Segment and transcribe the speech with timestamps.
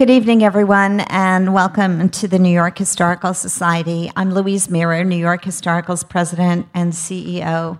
[0.00, 4.10] Good evening, everyone, and welcome to the New York Historical Society.
[4.16, 7.78] I'm Louise Mirrer, New York Historical's president and CEO.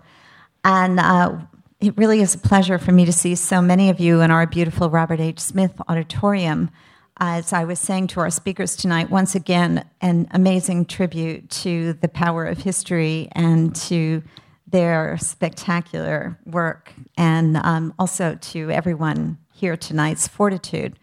[0.62, 1.38] And uh,
[1.80, 4.46] it really is a pleasure for me to see so many of you in our
[4.46, 5.40] beautiful Robert H.
[5.40, 6.68] Smith Auditorium.
[7.16, 12.08] As I was saying to our speakers tonight, once again, an amazing tribute to the
[12.08, 14.22] power of history and to
[14.66, 20.98] their spectacular work, and um, also to everyone here tonight's fortitude.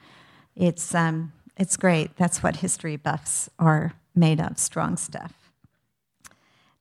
[0.57, 2.17] It's, um, it's great.
[2.17, 5.33] That's what history buffs are made of strong stuff.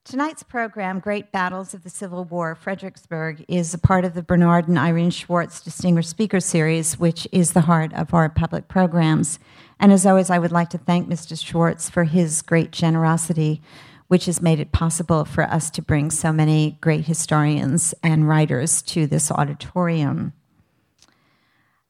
[0.03, 4.69] Tonight's program, Great Battles of the Civil War, Fredericksburg, is a part of the Bernard
[4.69, 9.37] and Irene Schwartz Distinguished Speaker Series, which is the heart of our public programs.
[9.81, 11.37] And as always, I would like to thank Mr.
[11.37, 13.61] Schwartz for his great generosity,
[14.07, 18.81] which has made it possible for us to bring so many great historians and writers
[18.83, 20.31] to this auditorium.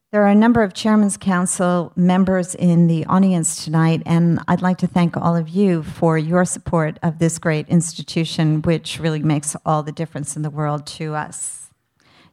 [0.10, 4.78] There are a number of Chairman's Council members in the audience tonight, and I'd like
[4.78, 9.58] to thank all of you for your support of this great institution, which really makes
[9.66, 11.72] all the difference in the world to us.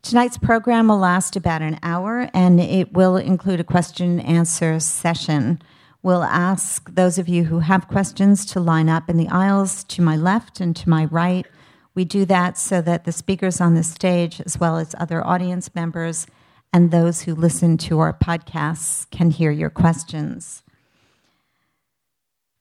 [0.02, 4.78] Tonight's program will last about an hour, and it will include a question and answer
[4.78, 5.60] session.
[6.00, 10.00] We'll ask those of you who have questions to line up in the aisles to
[10.00, 11.44] my left and to my right.
[11.92, 15.74] We do that so that the speakers on the stage, as well as other audience
[15.74, 16.28] members,
[16.74, 20.64] and those who listen to our podcasts can hear your questions.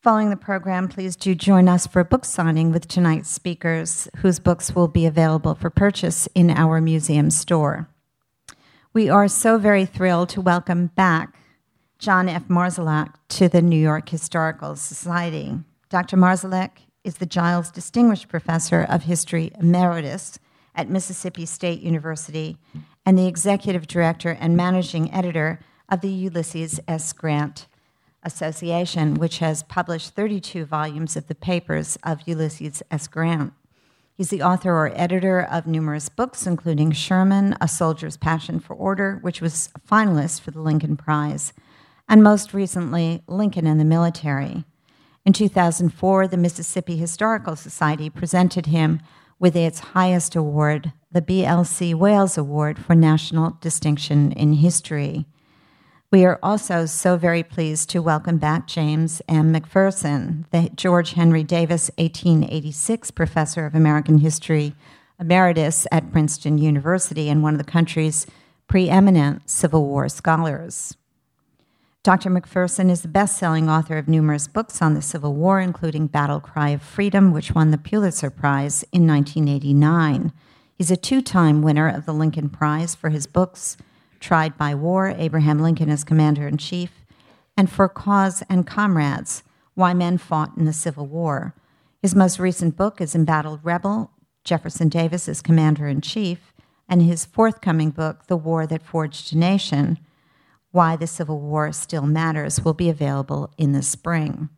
[0.03, 4.37] Following the program, please do join us for a book signing with tonight's speakers, whose
[4.37, 7.89] books will be available for purchase in our museum store.
[8.93, 11.35] We are so very thrilled to welcome back
[11.97, 12.43] John F.
[12.47, 15.57] Marszalek to the New York Historical Society.
[15.89, 16.17] Dr.
[16.17, 16.69] Marszalek
[17.03, 20.37] is the Giles Distinguished Professor of History Emeritus
[20.75, 22.57] at Mississippi State University
[23.05, 25.59] and the executive director and managing editor
[25.89, 27.13] of the Ulysses S.
[27.13, 27.67] Grant
[28.23, 33.07] Association, which has published 32 volumes of the papers of Ulysses S.
[33.07, 33.53] Grant.
[34.15, 39.17] He's the author or editor of numerous books, including Sherman, A Soldier's Passion for Order,
[39.21, 41.51] which was a finalist for the Lincoln Prize,
[42.07, 44.65] and most recently, Lincoln and the Military.
[45.25, 49.01] In 2004, the Mississippi Historical Society presented him
[49.39, 55.27] with its highest award, the BLC Wailes Award for National Distinction in History.
[56.11, 59.53] We are also so very pleased to welcome back James M.
[59.53, 64.73] McPherson, the George Henry Davis 1886 Professor of American History
[65.19, 68.25] Emeritus at Princeton University and one of the country's
[68.67, 70.97] preeminent Civil War scholars.
[72.01, 72.31] Dr.
[72.31, 76.39] McPherson is the best selling author of numerous books on the Civil War, including Battle
[76.39, 80.33] Cry of Freedom, which won the Pulitzer Prize in 1989.
[80.75, 83.77] He's a two time winner of the Lincoln Prize for his books,
[84.19, 86.91] Tried by War, Abraham Lincoln as Commander in Chief,
[87.57, 89.43] and For Cause and Comrades,
[89.75, 91.53] Why Men Fought in the Civil War.
[92.01, 94.11] His most recent book is Embattled Rebel,
[94.43, 96.53] Jefferson Davis as Commander in Chief,
[96.89, 99.99] and his forthcoming book, The War That Forged a Nation
[100.73, 104.49] why the Civil War Still Matters will be available in the spring.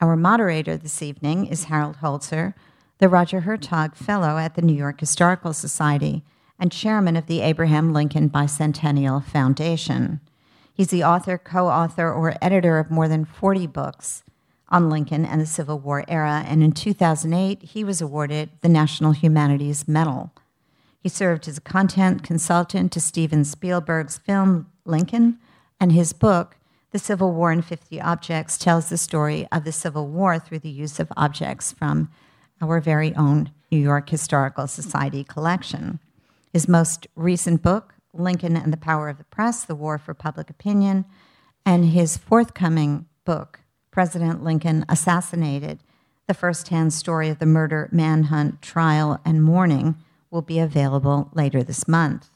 [0.00, 2.54] Our moderator this evening is Harold Holzer,
[2.98, 6.24] the Roger Hertog Fellow at the New York Historical Society
[6.58, 10.20] and chairman of the Abraham Lincoln Bicentennial Foundation.
[10.72, 14.22] He's the author, co author, or editor of more than 40 books
[14.68, 19.12] on Lincoln and the Civil War era, and in 2008, he was awarded the National
[19.12, 20.32] Humanities Medal.
[21.00, 25.38] He served as a content consultant to Steven Spielberg's film Lincoln,
[25.78, 26.56] and his book,
[26.92, 30.70] The Civil War in 50 Objects, tells the story of the Civil War through the
[30.70, 32.10] use of objects from
[32.64, 35.98] our very own New York Historical Society collection.
[36.52, 40.48] His most recent book, Lincoln and the Power of the Press The War for Public
[40.48, 41.04] Opinion,
[41.66, 43.60] and his forthcoming book,
[43.90, 45.80] President Lincoln Assassinated
[46.26, 49.96] The Firsthand Story of the Murder, Manhunt, Trial, and Mourning,
[50.30, 52.30] will be available later this month.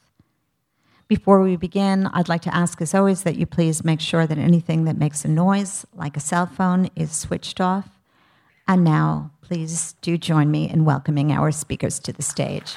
[1.07, 4.37] Before we begin, I'd like to ask, as always, that you please make sure that
[4.37, 7.98] anything that makes a noise, like a cell phone, is switched off.
[8.69, 12.75] And now, please do join me in welcoming our speakers to the stage.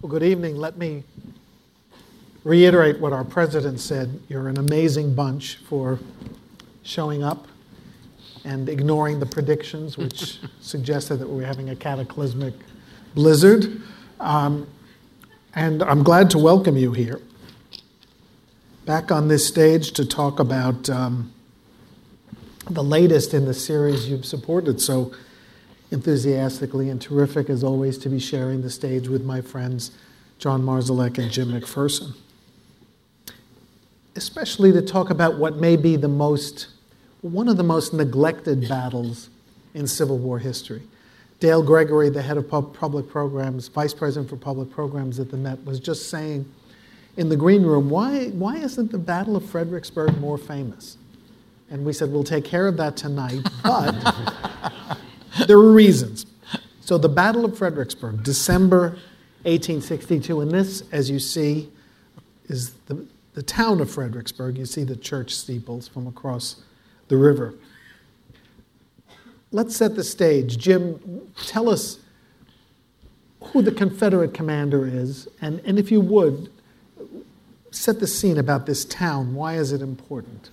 [0.00, 0.56] Well, good evening.
[0.56, 1.04] Let me
[2.44, 4.18] reiterate what our president said.
[4.30, 5.98] You're an amazing bunch for
[6.82, 7.46] showing up
[8.46, 12.54] and ignoring the predictions, which suggested that we were having a cataclysmic
[13.14, 13.82] blizzard.
[14.18, 14.66] Um,
[15.56, 17.18] and I'm glad to welcome you here.
[18.84, 21.32] Back on this stage to talk about um,
[22.68, 25.12] the latest in the series you've supported so
[25.90, 29.92] enthusiastically and terrific as always to be sharing the stage with my friends
[30.38, 32.14] John Marszalek and Jim McPherson.
[34.14, 36.68] Especially to talk about what may be the most,
[37.22, 39.30] one of the most neglected battles
[39.72, 40.82] in Civil War history.
[41.38, 45.62] Dale Gregory, the head of public programs, vice president for public programs at the Met,
[45.64, 46.50] was just saying
[47.16, 50.96] in the green room, why, why isn't the Battle of Fredericksburg more famous?
[51.70, 53.94] And we said, we'll take care of that tonight, but
[55.46, 56.26] there were reasons.
[56.80, 58.90] So, the Battle of Fredericksburg, December
[59.42, 61.68] 1862, and this, as you see,
[62.46, 64.56] is the, the town of Fredericksburg.
[64.56, 66.62] You see the church steeples from across
[67.08, 67.54] the river.
[69.52, 70.58] Let's set the stage.
[70.58, 72.00] Jim, tell us
[73.40, 76.50] who the Confederate commander is, and, and if you would,
[77.70, 79.34] set the scene about this town.
[79.34, 80.50] Why is it important?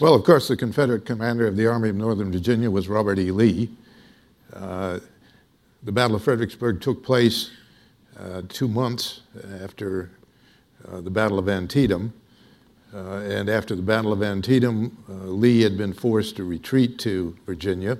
[0.00, 3.30] Well, of course, the Confederate commander of the Army of Northern Virginia was Robert E.
[3.30, 3.70] Lee.
[4.52, 5.00] Uh,
[5.82, 7.50] the Battle of Fredericksburg took place
[8.18, 9.22] uh, two months
[9.62, 10.10] after
[10.86, 12.12] uh, the Battle of Antietam.
[12.94, 17.36] Uh, and after the Battle of Antietam, uh, Lee had been forced to retreat to
[17.46, 17.98] Virginia.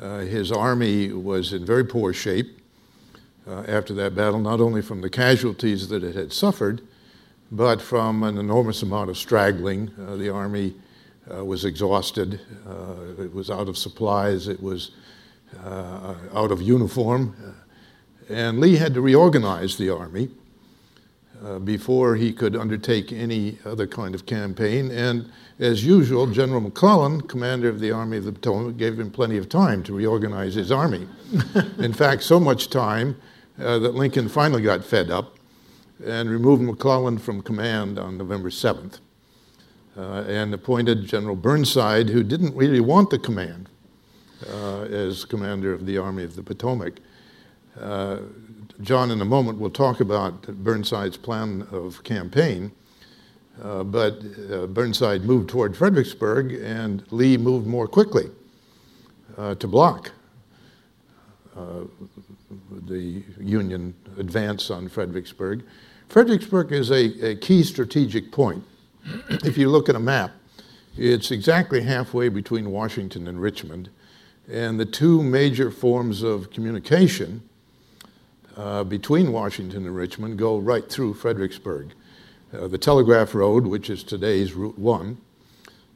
[0.00, 2.54] Uh, his army was in very poor shape
[3.66, 6.82] after that battle, not only from the casualties that it had suffered,
[7.50, 9.90] but from an enormous amount of straggling.
[10.18, 10.74] the army
[11.34, 12.40] uh, was exhausted.
[12.66, 14.48] Uh, it was out of supplies.
[14.48, 14.92] It was
[15.64, 17.54] uh, out of uniform.
[18.28, 20.28] And Lee had to reorganize the army
[21.44, 24.90] uh, before he could undertake any other kind of campaign.
[24.90, 29.36] And as usual, General McClellan, commander of the Army of the Potomac, gave him plenty
[29.36, 31.08] of time to reorganize his army.
[31.78, 33.16] In fact, so much time
[33.58, 35.36] uh, that Lincoln finally got fed up
[36.04, 39.00] and removed McClellan from command on November 7th
[39.96, 43.68] uh, and appointed General Burnside, who didn't really want the command
[44.48, 47.00] uh, as commander of the Army of the Potomac.
[47.80, 48.18] Uh,
[48.80, 52.70] John, in a moment, will talk about Burnside's plan of campaign.
[53.62, 54.22] Uh, but
[54.52, 58.30] uh, Burnside moved toward Fredericksburg, and Lee moved more quickly
[59.36, 60.12] uh, to block
[62.86, 65.64] the Union advance on Fredericksburg.
[66.08, 68.62] Fredericksburg is a, a key strategic point
[69.44, 70.32] if you look at a map,
[70.96, 73.90] it's exactly halfway between Washington and Richmond.
[74.50, 77.42] And the two major forms of communication
[78.56, 81.92] uh, between Washington and Richmond go right through Fredericksburg.
[82.50, 85.18] Uh, the Telegraph Road, which is today's Route 1,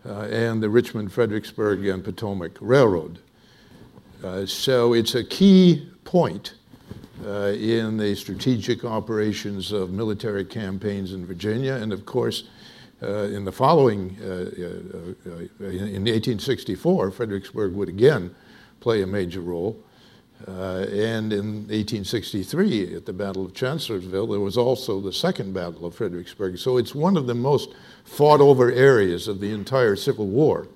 [0.04, 3.20] uh, and the Richmond, Fredericksburg, and Potomac Railroad.
[4.22, 6.52] Uh, so it's a key point
[7.24, 12.44] uh, in the strategic operations of military campaigns in Virginia, and of course,
[13.02, 14.50] uh, in the following, uh,
[15.58, 18.34] in 1864, Fredericksburg would again
[18.80, 19.82] play a major role.
[20.48, 25.86] Uh, and in 1863, at the Battle of Chancellorsville, there was also the Second Battle
[25.86, 26.58] of Fredericksburg.
[26.58, 27.70] So it's one of the most
[28.04, 30.68] fought over areas of the entire Civil War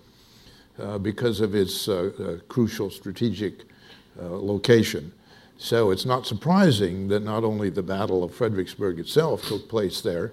[0.79, 3.65] uh, because of its uh, crucial strategic
[4.19, 5.13] location.
[5.59, 10.33] So it's not surprising that not only the Battle of Fredericksburg itself took place there,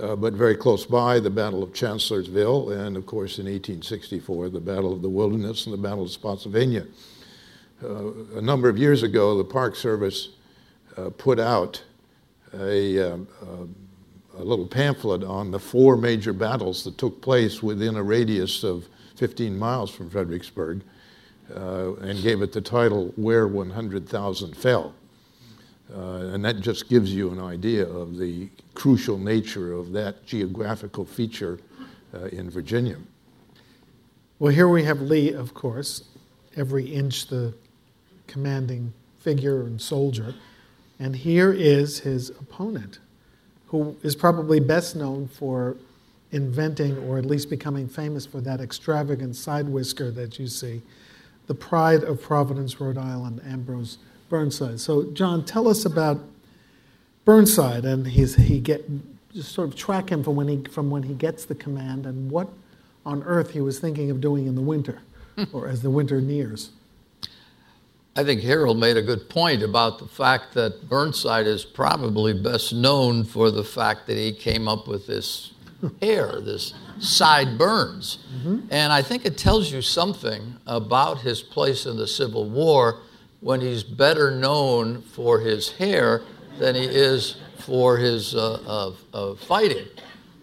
[0.00, 4.60] uh, but very close by, the Battle of Chancellorsville, and of course in 1864, the
[4.60, 6.86] Battle of the Wilderness and the Battle of Spotsylvania.
[7.82, 10.30] Uh, a number of years ago, the Park Service
[10.96, 11.82] uh, put out
[12.54, 13.16] a, uh,
[14.38, 18.88] a, little pamphlet on the four major battles that took place within a radius of
[19.16, 20.82] 15 miles from Fredericksburg
[21.56, 24.94] uh, and gave it the title Where 100,000 Fell.
[25.92, 31.04] Uh, and that just gives you an idea of the crucial nature of that geographical
[31.04, 31.58] feature
[32.14, 32.96] uh, in Virginia.
[34.38, 36.04] Well, here we have Lee, of course,
[36.56, 37.54] every inch the
[38.32, 40.34] commanding figure and soldier.
[40.98, 42.98] And here is his opponent,
[43.68, 45.76] who is probably best known for
[46.30, 50.80] inventing or at least becoming famous for that extravagant side whisker that you see,
[51.46, 53.98] the pride of Providence, Rhode Island, Ambrose
[54.28, 54.80] Burnside.
[54.80, 56.20] So, John, tell us about
[57.24, 58.88] Burnside and his, he get
[59.34, 62.30] just sort of track him from when he from when he gets the command and
[62.30, 62.48] what
[63.06, 65.00] on earth he was thinking of doing in the winter
[65.52, 66.70] or as the winter nears.
[68.14, 72.74] I think Harold made a good point about the fact that Burnside is probably best
[72.74, 75.52] known for the fact that he came up with this
[76.00, 78.18] hair, this side burns.
[78.36, 78.66] Mm-hmm.
[78.70, 83.00] And I think it tells you something about his place in the Civil War
[83.40, 86.22] when he's better known for his hair
[86.58, 89.86] than he is for his uh, uh, uh, fighting.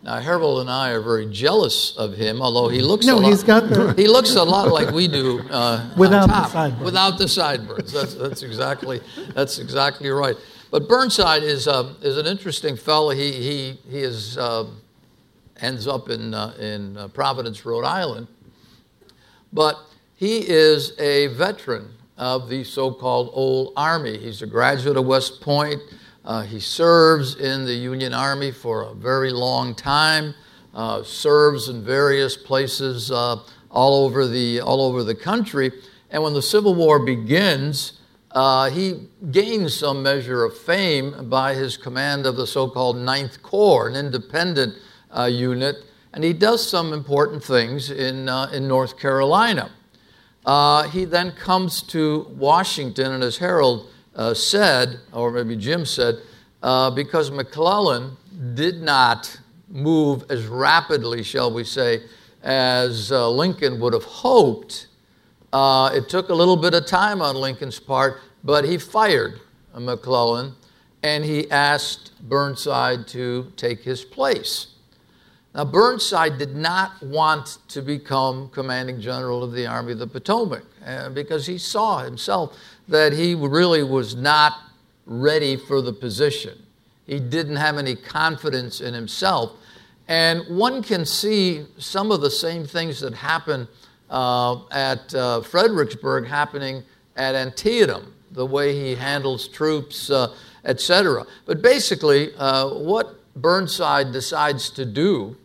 [0.01, 3.29] Now Harold and I are very jealous of him, although he looks No, a lot,
[3.29, 6.83] he's got the- he looks a lot like we do uh, Without on the sideburns.
[6.85, 7.91] Without the sideburns.
[7.91, 9.01] That's that's exactly
[9.33, 10.35] that's exactly right.
[10.71, 13.09] But Burnside is um, is an interesting fellow.
[13.09, 14.81] He he he is um,
[15.59, 18.27] ends up in uh, in uh, Providence, Rhode Island,
[19.51, 19.75] but
[20.15, 24.17] he is a veteran of the so-called Old Army.
[24.17, 25.81] He's a graduate of West Point.
[26.25, 30.35] Uh, he serves in the Union Army for a very long time.
[30.71, 33.37] Uh, serves in various places uh,
[33.71, 35.71] all over the all over the country.
[36.11, 37.93] And when the Civil War begins,
[38.31, 43.87] uh, he gains some measure of fame by his command of the so-called Ninth Corps,
[43.87, 44.75] an independent
[45.11, 45.77] uh, unit,
[46.13, 49.71] and he does some important things in uh, in North Carolina.
[50.91, 56.15] He then comes to Washington, and as Harold uh, said, or maybe Jim said,
[56.61, 58.17] uh, because McClellan
[58.53, 62.03] did not move as rapidly, shall we say,
[62.43, 64.87] as uh, Lincoln would have hoped.
[65.53, 69.39] Uh, it took a little bit of time on Lincoln's part, but he fired
[69.73, 70.53] McClellan
[71.01, 74.67] and he asked Burnside to take his place.
[75.55, 80.63] Now, Burnside did not want to become commanding general of the Army of the Potomac
[80.85, 82.55] uh, because he saw himself
[82.87, 84.53] that he really was not
[85.07, 86.57] ready for the position.
[87.07, 89.53] He didn't have any confidence in himself.
[90.07, 93.67] And one can see some of the same things that happened
[94.09, 96.83] uh, at uh, Fredericksburg happening
[97.15, 100.33] at Antietam, the way he handles troops, uh,
[100.65, 101.25] etc.
[101.45, 105.37] But basically, uh, what Burnside decides to do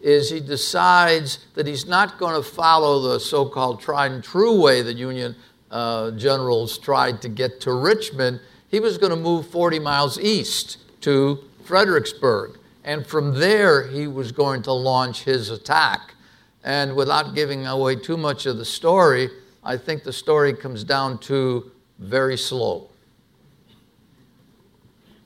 [0.00, 4.60] is he decides that he's not going to follow the so called tried and true
[4.60, 5.34] way the Union
[5.70, 8.40] uh, generals tried to get to Richmond.
[8.68, 12.58] He was going to move 40 miles east to Fredericksburg.
[12.84, 16.14] And from there, he was going to launch his attack.
[16.62, 19.28] And without giving away too much of the story,
[19.64, 22.88] I think the story comes down to very slow.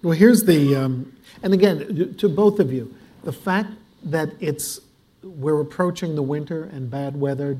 [0.02, 1.12] Well, here's the, um,
[1.42, 2.94] and again, to both of you,
[3.24, 3.70] the fact
[4.04, 4.80] that it's
[5.22, 7.56] we're approaching the winter and bad weather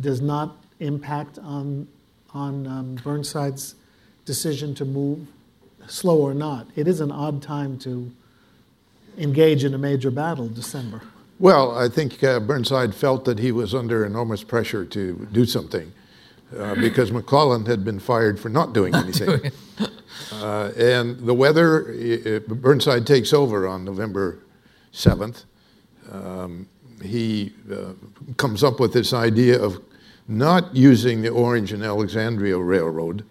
[0.00, 1.88] does not impact on
[2.34, 3.74] on um, Burnside's
[4.26, 5.26] decision to move,
[5.86, 6.66] slow or not.
[6.76, 8.12] It is an odd time to
[9.16, 11.02] engage in a major battle, December.
[11.38, 15.92] Well, I think uh, Burnside felt that he was under enormous pressure to do something
[16.56, 19.50] uh, because McClellan had been fired for not doing anything.
[20.32, 24.38] Uh, and the weather, i- i- Burnside takes over on November
[24.92, 25.44] 7th.
[26.10, 26.68] Um,
[27.02, 27.92] he uh,
[28.36, 29.82] comes up with this idea of
[30.28, 33.24] not using the Orange and Alexandria Railroad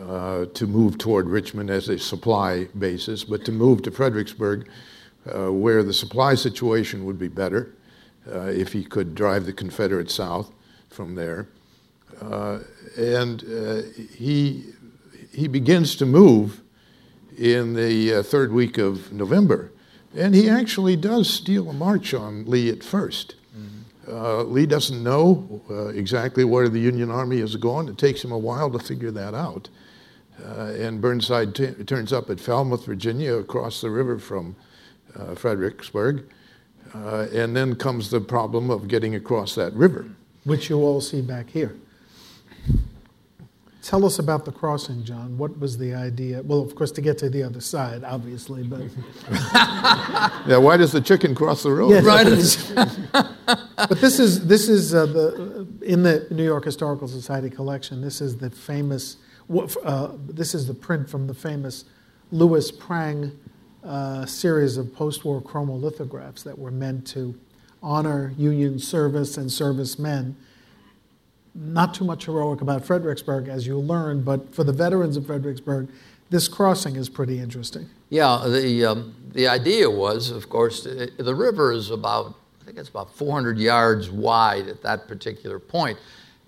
[0.00, 4.68] uh, to move toward Richmond as a supply basis, but to move to Fredericksburg,
[5.34, 7.74] uh, where the supply situation would be better
[8.32, 10.52] uh, if he could drive the Confederates south
[10.88, 11.48] from there.
[12.20, 12.58] Uh,
[12.96, 13.82] and uh,
[14.16, 14.64] he,
[15.32, 16.62] he begins to move
[17.36, 19.70] in the uh, third week of November.
[20.16, 23.34] And he actually does steal a march on Lee at 1st
[24.08, 27.88] Uh, Lee doesn't know uh, exactly where the Union Army is going.
[27.88, 29.68] It takes him a while to figure that out.
[30.42, 34.56] Uh, and Burnside t- turns up at Falmouth, Virginia, across the river from
[35.14, 36.24] uh, Fredericksburg.
[36.94, 40.06] Uh, and then comes the problem of getting across that river.
[40.44, 41.76] which you all see back here.
[43.82, 45.38] Tell us about the crossing, John.
[45.38, 46.42] What was the idea?
[46.42, 48.80] Well, of course, to get to the other side, obviously, but
[50.46, 51.90] Yeah, why does the chicken cross the road?
[51.90, 52.04] Yes.
[52.04, 53.26] Right.
[53.88, 58.02] but this is this is uh, the in the New York Historical Society collection.
[58.02, 59.16] This is the famous.
[59.82, 61.86] Uh, this is the print from the famous
[62.30, 63.32] Louis Prang
[63.84, 67.34] uh, series of post-war chromolithographs that were meant to
[67.82, 70.36] honor Union service and servicemen.
[71.60, 75.88] Not too much heroic about Fredericksburg, as you'll learn, but for the veterans of Fredericksburg,
[76.30, 77.88] this crossing is pretty interesting.
[78.10, 82.78] Yeah, the, um, the idea was, of course, the, the river is about, I think
[82.78, 85.98] it's about 400 yards wide at that particular point.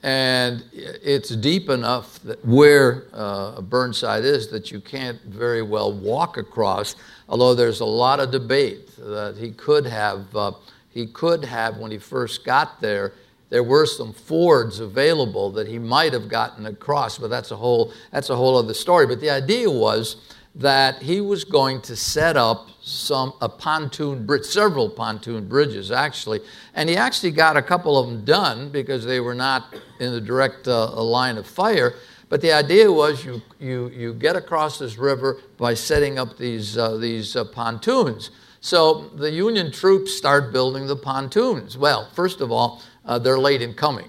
[0.02, 6.94] And it's deep enough where uh, Burnside is that you can't very well walk across,
[7.28, 10.52] although there's a lot of debate that he could have, uh,
[10.90, 13.12] he could have, when he first got there,
[13.50, 17.92] there were some fords available that he might have gotten across, but that's a whole
[18.12, 19.06] that's a whole other story.
[19.06, 20.16] But the idea was
[20.54, 26.40] that he was going to set up some a pontoon bridge, several pontoon bridges actually,
[26.74, 30.20] and he actually got a couple of them done because they were not in the
[30.20, 31.94] direct uh, line of fire.
[32.28, 36.78] But the idea was you you you get across this river by setting up these
[36.78, 38.30] uh, these uh, pontoons.
[38.60, 41.78] So the Union troops start building the pontoons.
[41.78, 44.08] Well, first of all, uh, they're late in coming.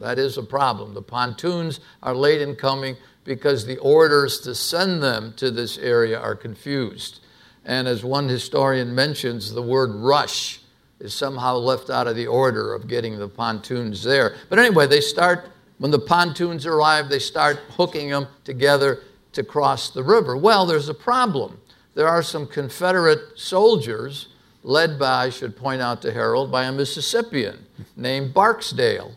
[0.00, 0.94] That is a problem.
[0.94, 6.18] The pontoons are late in coming because the orders to send them to this area
[6.18, 7.20] are confused.
[7.64, 10.60] And as one historian mentions, the word rush
[11.00, 14.36] is somehow left out of the order of getting the pontoons there.
[14.48, 19.02] But anyway, they start, when the pontoons arrive, they start hooking them together
[19.32, 20.36] to cross the river.
[20.36, 21.60] Well, there's a problem.
[21.94, 24.28] There are some Confederate soldiers,
[24.66, 29.12] led by, I should point out to Harold, by a Mississippian named Barksdale,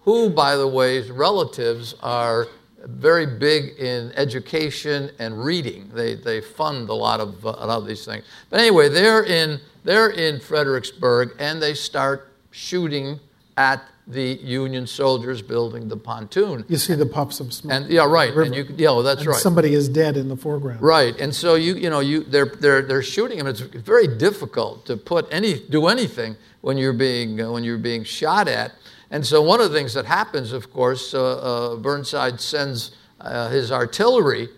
[0.00, 2.46] who, by the way, relatives are
[2.86, 5.90] very big in education and reading.
[5.92, 8.24] They, they fund a lot of, uh, a lot of these things.
[8.48, 13.20] But anyway, they're in, they're in Fredericksburg and they start shooting
[13.58, 16.64] at the Union soldiers building the pontoon.
[16.68, 17.72] You see the puffs of smoke.
[17.72, 18.34] And yeah, right.
[18.34, 19.40] And you, yeah, well, that's and right.
[19.40, 20.82] Somebody is dead in the foreground.
[20.82, 23.46] Right, and so you you know you they're they're they're shooting them.
[23.46, 28.04] It's very difficult to put any do anything when you're being uh, when you're being
[28.04, 28.72] shot at.
[29.10, 33.48] And so one of the things that happens, of course, uh, uh, Burnside sends uh,
[33.48, 34.48] his artillery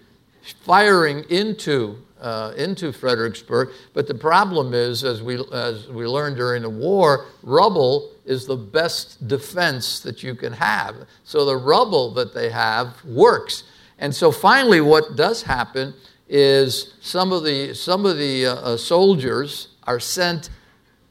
[0.62, 3.70] firing into uh, into Fredericksburg.
[3.92, 8.56] But the problem is, as we as we learned during the war, rubble is the
[8.56, 10.96] best defense that you can have.
[11.24, 13.64] So the rubble that they have works.
[13.98, 15.94] And so finally, what does happen
[16.28, 20.50] is some of the some of the uh, uh soldiers are sent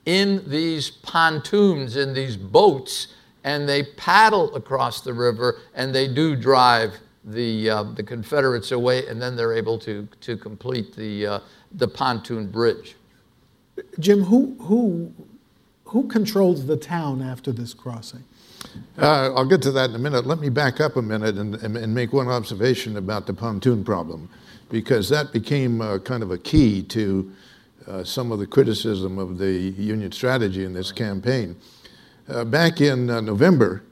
[0.05, 3.07] in these pontoons in these boats
[3.43, 6.93] and they paddle across the river and they do drive
[7.25, 11.39] the, uh, the Confederates away, and then they're able to, to complete the, uh,
[11.71, 12.95] the pontoon bridge.
[13.99, 15.11] Jim, who, who,
[15.85, 18.23] who controls the town after this crossing?
[18.97, 20.25] Uh, I'll get to that in a minute.
[20.25, 23.83] Let me back up a minute and, and, and make one observation about the pontoon
[23.83, 24.29] problem,
[24.69, 27.31] because that became uh, kind of a key to
[27.87, 31.55] uh, some of the criticism of the Union strategy in this campaign.
[32.27, 33.83] Uh, back in uh, November,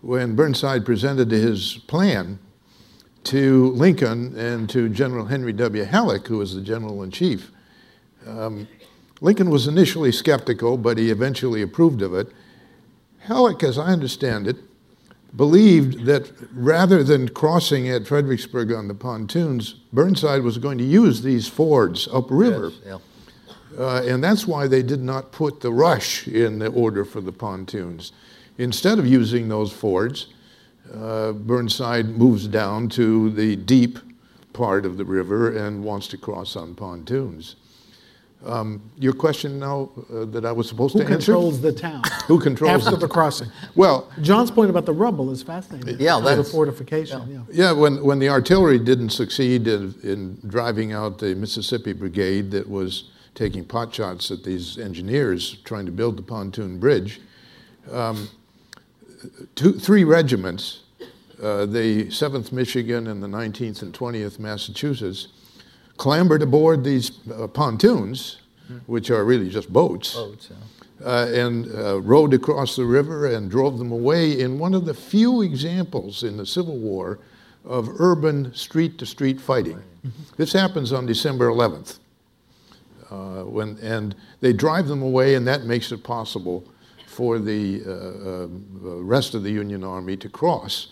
[0.00, 2.38] when Burnside presented his plan
[3.26, 5.84] to Lincoln and to General Henry W.
[5.84, 7.50] Halleck, who was the general in chief,
[8.26, 8.68] um,
[9.20, 12.28] Lincoln was initially skeptical, but he eventually approved of it.
[13.20, 14.56] Halleck, as I understand it,
[15.36, 21.22] believed that rather than crossing at Fredericksburg on the pontoons, Burnside was going to use
[21.22, 22.68] these fords upriver.
[22.68, 22.98] Yes, yeah.
[23.78, 27.32] Uh, and that's why they did not put the rush in the order for the
[27.32, 28.12] pontoons.
[28.56, 30.28] Instead of using those fords,
[30.94, 33.98] uh, Burnside moves down to the deep
[34.52, 37.56] part of the river and wants to cross on pontoons.
[38.44, 41.32] Um, your question now uh, that I was supposed Who to answer?
[41.32, 42.02] Who controls the town?
[42.26, 43.48] Who controls after the crossing?
[43.74, 45.98] Well, John's point about the rubble is fascinating.
[45.98, 47.22] Yeah, that's the fortification.
[47.28, 47.34] Yeah.
[47.50, 47.70] yeah.
[47.70, 52.68] yeah, when when the artillery didn't succeed in, in driving out the Mississippi Brigade that
[52.68, 57.20] was taking pot shots at these engineers trying to build the pontoon bridge,
[57.90, 58.28] um,
[59.54, 60.82] two, three regiments,
[61.42, 65.28] uh, the 7th Michigan and the 19th and 20th Massachusetts,
[65.96, 68.78] clambered aboard these uh, pontoons, mm-hmm.
[68.86, 70.56] which are really just boats, boats yeah.
[71.04, 74.94] Uh, and uh, rowed across the river and drove them away in one of the
[74.94, 77.18] few examples in the Civil War
[77.66, 79.82] of urban street to street fighting.
[80.36, 81.98] This happens on December 11th.
[83.10, 86.64] Uh, when, and they drive them away, and that makes it possible
[87.16, 90.88] for the uh, uh, rest of the Union Army to cross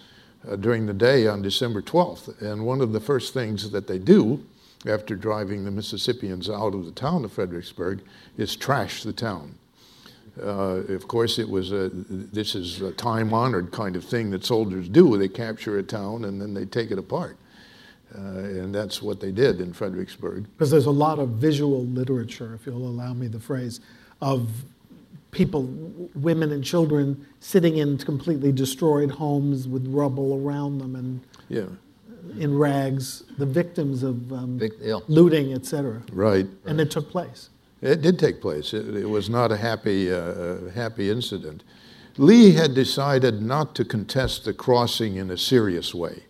[0.48, 2.40] uh, during the day on December 12th.
[2.40, 4.42] And one of the first things that they do
[4.87, 8.02] after driving the Mississippians out of the town of Fredericksburg
[8.38, 9.54] is trash the town.
[10.42, 14.46] Uh, of course, it was a, this is a time honored kind of thing that
[14.46, 15.18] soldiers do.
[15.18, 17.37] They capture a town and then they take it apart.
[18.16, 20.46] Uh, and that's what they did in Fredericksburg.
[20.56, 23.80] Because there's a lot of visual literature, if you'll allow me the phrase,
[24.22, 24.48] of
[25.35, 25.64] people,
[26.14, 31.66] women and children, sitting in completely destroyed homes with rubble around them and yeah.
[32.38, 34.99] in rags, the victims of um, Vic- yeah.
[35.09, 36.03] looting, etc.
[36.12, 36.47] Right.
[36.64, 37.51] And it took place.
[37.83, 38.73] It did take place.
[38.73, 41.64] It, it was not a happy, uh, happy incident.
[42.16, 46.23] Lee had decided not to contest the crossing in a serious way.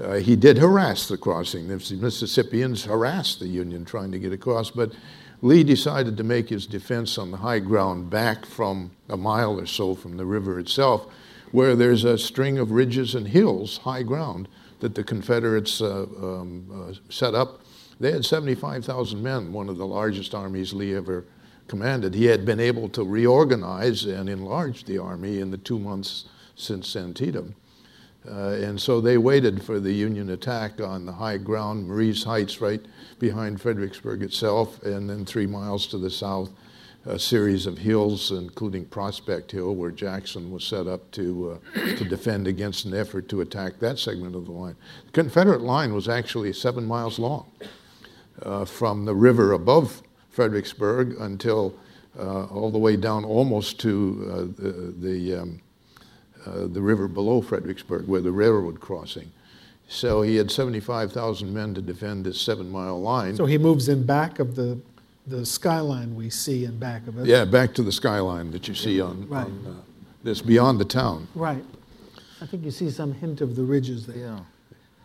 [0.00, 1.68] Uh, he did harass the crossing.
[1.68, 4.92] The Mississippians harassed the Union trying to get across, but
[5.42, 9.66] Lee decided to make his defense on the high ground back from a mile or
[9.66, 11.06] so from the river itself,
[11.52, 14.48] where there's a string of ridges and hills, high ground,
[14.80, 17.60] that the Confederates uh, um, uh, set up.
[18.00, 21.24] They had 75,000 men, one of the largest armies Lee ever
[21.68, 22.14] commanded.
[22.14, 26.94] He had been able to reorganize and enlarge the army in the two months since
[26.94, 27.54] Antietam.
[28.28, 32.60] Uh, and so they waited for the Union attack on the high ground, Marye's Heights,
[32.60, 32.84] right
[33.18, 36.50] behind Fredericksburg itself, and then three miles to the south,
[37.04, 42.04] a series of hills, including Prospect Hill, where Jackson was set up to, uh, to
[42.04, 44.76] defend against an effort to attack that segment of the line.
[45.06, 47.50] The Confederate line was actually seven miles long
[48.42, 51.74] uh, from the river above Fredericksburg until
[52.18, 55.60] uh, all the way down almost to uh, the, the, um,
[56.46, 59.30] uh, the river below Fredericksburg, where the railroad crossing.
[59.88, 63.36] So he had 75,000 men to defend this seven mile line.
[63.36, 64.78] So he moves in back of the,
[65.26, 67.26] the skyline we see in back of it.
[67.26, 69.46] Yeah, back to the skyline that you see on, Right.
[69.46, 69.80] on uh,
[70.24, 71.28] this beyond the town.
[71.34, 71.64] Right.
[72.40, 74.16] I think you see some hint of the ridges there.
[74.16, 74.40] Yeah.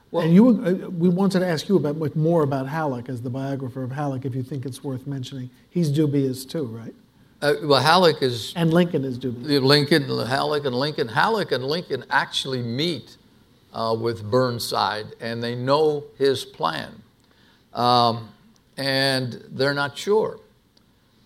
[0.10, 3.22] Well, and you, uh, we wanted to ask you about much more about Halleck as
[3.22, 5.50] the biographer of Halleck, if you think it's worth mentioning.
[5.70, 6.94] He's dubious too, right?
[7.42, 9.64] Uh, well, Halleck is And Lincoln is dubious.
[9.64, 11.08] Lincoln, Halleck, and Lincoln.
[11.08, 13.18] Halleck and Lincoln actually meet
[13.74, 17.02] uh, with Burnside, and they know his plan,
[17.74, 18.30] um,
[18.78, 20.40] and they're not sure.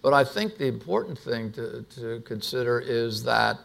[0.01, 3.57] But I think the important thing to, to consider is that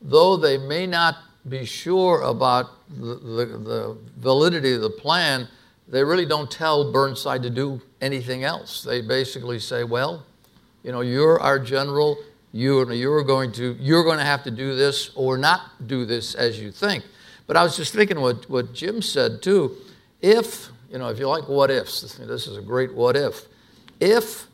[0.00, 1.16] though they may not
[1.48, 5.48] be sure about the, the, the validity of the plan,
[5.88, 8.82] they really don't tell Burnside to do anything else.
[8.82, 10.24] They basically say, well,
[10.86, 12.16] you know, you're our general.
[12.52, 16.36] You, you're going to you're going to have to do this or not do this
[16.36, 17.04] as you think.
[17.48, 19.76] But I was just thinking what what Jim said too.
[20.22, 23.46] If you know, if you like what ifs, this is a great what if.
[23.98, 24.46] If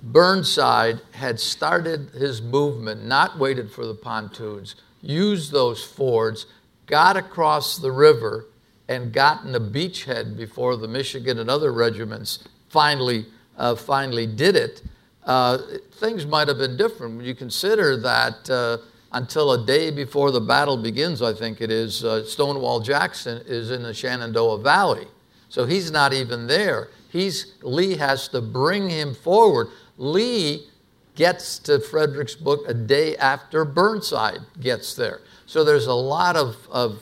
[0.00, 6.46] Burnside had started his movement, not waited for the pontoons, used those fords,
[6.86, 8.46] got across the river,
[8.88, 14.82] and gotten a beachhead before the Michigan and other regiments finally uh, finally did it,
[15.24, 15.58] uh,
[15.92, 17.16] things might have been different.
[17.16, 18.78] When you consider that uh,
[19.12, 23.70] until a day before the battle begins, I think it is, uh, Stonewall Jackson is
[23.70, 25.06] in the Shenandoah Valley.
[25.48, 26.88] So he's not even there.
[27.10, 29.68] He's, Lee has to bring him forward.
[29.96, 30.66] Lee
[31.14, 35.20] gets to Fredericksburg a day after Burnside gets there.
[35.46, 36.98] So there's a lot of, of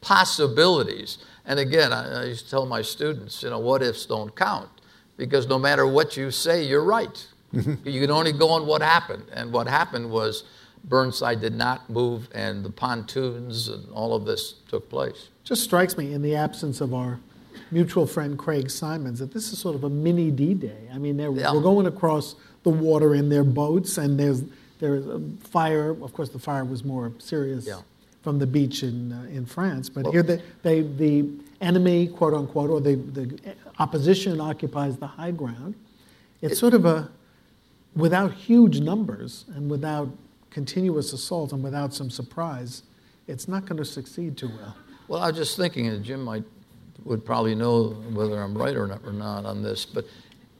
[0.00, 1.18] possibilities.
[1.46, 4.68] And again, I, I used to tell my students, you know, what ifs don't count
[5.18, 7.26] because no matter what you say, you're right.
[7.52, 9.24] you can only go on what happened.
[9.34, 10.44] And what happened was
[10.84, 15.28] Burnside did not move, and the pontoons and all of this took place.
[15.44, 17.18] Just strikes me in the absence of our
[17.70, 20.88] mutual friend Craig Symonds that this is sort of a mini D-Day.
[20.94, 21.52] I mean, they're, Yeah.
[21.52, 24.42] we're going across the water in their boats, and there's
[24.78, 25.90] there's a fire.
[25.90, 27.80] Of course, the fire was more serious Yeah.
[28.22, 31.28] from the beach in uh, in France, but here they, they the
[31.60, 35.74] enemy, quote unquote, or the the opposition occupies the high ground.
[36.40, 37.10] It's sort of a
[37.94, 40.08] without huge numbers and without
[40.50, 42.82] continuous assault and without some surprise,
[43.26, 44.76] it's not going to succeed too well.
[45.08, 46.44] Well, I was just thinking, and Jim might
[47.04, 50.04] would probably know whether I'm right or not, or not on this, but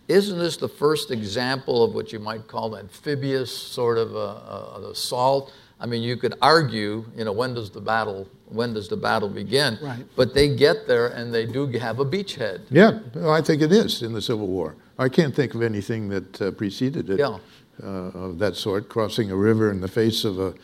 [0.06, 4.74] isn't this the first example of what you might call amphibious sort of a, a,
[4.78, 5.52] an assault?
[5.80, 9.28] I mean, you could argue, you know, when does the battle when does the battle
[9.28, 9.78] begin?
[9.82, 10.04] Right.
[10.16, 12.62] But they get there and they do have a beachhead.
[12.70, 14.74] Yeah, well, I think it is in the Civil War.
[14.98, 17.38] I can't think of anything that uh, preceded it Yeah.
[17.82, 20.54] uh, of that sort, crossing a river in the face of a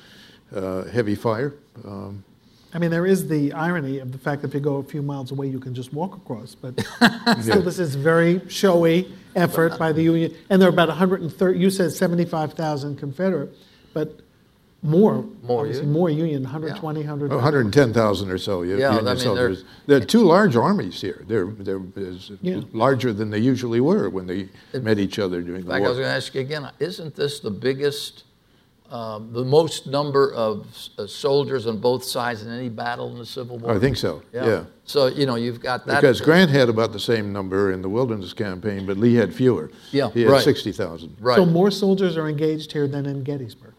[0.54, 1.54] uh, heavy fire.
[1.84, 2.24] Um,
[2.72, 5.00] I mean, there is the irony of the fact that if you go a few
[5.02, 6.56] miles away, you can just walk across.
[6.56, 6.80] But
[7.40, 10.34] still, this is very showy effort by the Union.
[10.50, 13.54] And there are about 130, you said 75,000 Confederate,
[13.92, 14.20] but
[14.84, 15.92] more, More Union.
[15.92, 17.30] more Union, 120, 100.
[17.32, 19.64] 110,000 or so U- Yeah, I mean, they're- soldiers.
[19.86, 21.24] There are two large armies here.
[21.26, 21.80] They're, they're
[22.42, 22.60] Yeah.
[22.74, 25.88] larger than they usually were when they met each other during In the fact, I
[25.88, 28.24] was going to ask you again, isn't this the biggest,
[28.90, 30.66] um, the most number of
[30.98, 33.72] uh, soldiers on both sides in any battle in the Civil War?
[33.72, 34.64] I think so, yeah.
[34.84, 36.02] So, you know, you've got that.
[36.02, 39.70] Because Grant had about the same number in the Wilderness Campaign, but Lee had fewer.
[39.92, 40.44] Yeah, He had right.
[40.44, 41.16] 60,000.
[41.20, 41.36] Right.
[41.36, 43.72] So more soldiers are engaged here than in Gettysburg.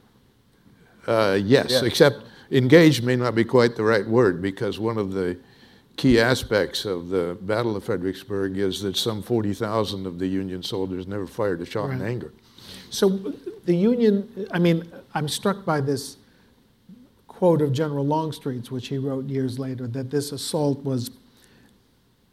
[1.07, 1.85] Uh, yes, Yeah.
[1.85, 5.37] except engaged may not be quite the right word because one of the
[5.97, 11.07] key aspects of the Battle of Fredericksburg is that some 40,000 of the Union soldiers
[11.07, 12.33] never fired a shot in anger.
[12.89, 13.33] So
[13.65, 16.17] the Union, I mean, I'm struck by this
[17.27, 21.11] quote of General Longstreet's, which he wrote years later, that this assault was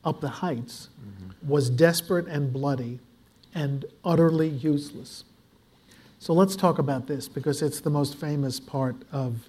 [0.04, 0.88] up the heights,
[1.46, 2.98] was desperate and bloody
[3.54, 5.24] and utterly useless.
[6.22, 9.48] So let's talk about this because it's the most famous part of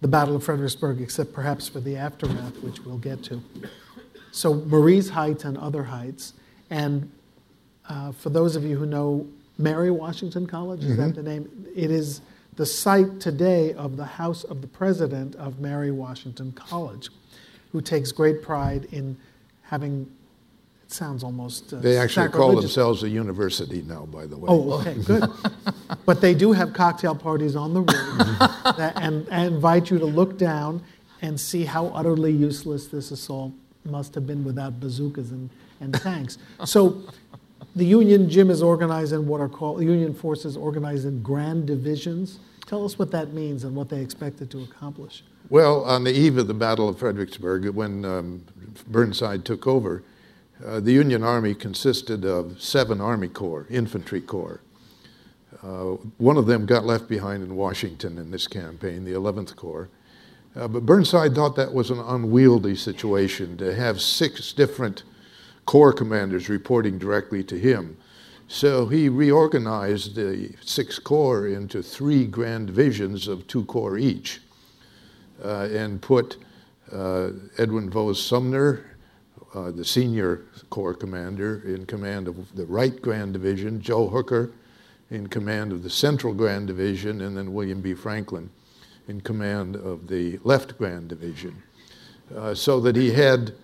[0.00, 3.40] the Battle of Fredericksburg, except perhaps for the aftermath, which we'll get to.
[4.32, 6.32] So Marye's Heights and other heights,
[6.68, 7.08] and
[7.88, 9.24] uh, for those of you who know
[9.56, 11.48] Mary Washington College, is that the name?
[11.76, 12.22] It is
[12.56, 17.08] the site today of the house of the president of Mary Washington College,
[17.70, 19.16] who takes great pride in
[19.62, 20.10] having.
[20.84, 21.72] It sounds almost.
[21.72, 24.46] Uh, They actually call themselves a university now, by the way.
[24.48, 25.24] Oh, okay, good.
[26.06, 28.18] but they do have cocktail parties on the roof
[28.76, 30.82] that, and, and invite you to look down
[31.22, 33.52] and see how utterly useless this assault
[33.86, 35.48] must have been without bazookas and,
[35.80, 36.36] and tanks.
[36.66, 37.02] So
[37.74, 42.40] the Union, Jim, is organized in what are called, Union forces organized in grand divisions.
[42.66, 45.24] Tell us what that means and what they expected to accomplish.
[45.48, 48.44] Well, on the eve of the Battle of Fredericksburg, when um,
[48.88, 50.02] Burnside took over,
[50.64, 54.60] uh, the Union Army consisted of seven Army Corps, infantry corps.
[55.62, 59.88] Uh, one of them got left behind in Washington in this campaign, the 11th Corps.
[60.54, 65.02] Uh, but Burnside thought that was an unwieldy situation to have six different
[65.64, 67.96] corps commanders reporting directly to him.
[68.46, 74.40] So he reorganized the six corps into three grand divisions of two corps each
[75.42, 76.36] uh, and put
[76.92, 78.84] uh, Edwin Vose Sumner,
[79.54, 84.52] uh, the senior corps commander, in command of the right Grand Division, Joe Hooker
[85.10, 87.94] in command of the Central Grand Division, and then William B.
[87.94, 88.50] Franklin
[89.06, 91.62] in command of the left Grand Division,
[92.34, 93.54] uh, so that he had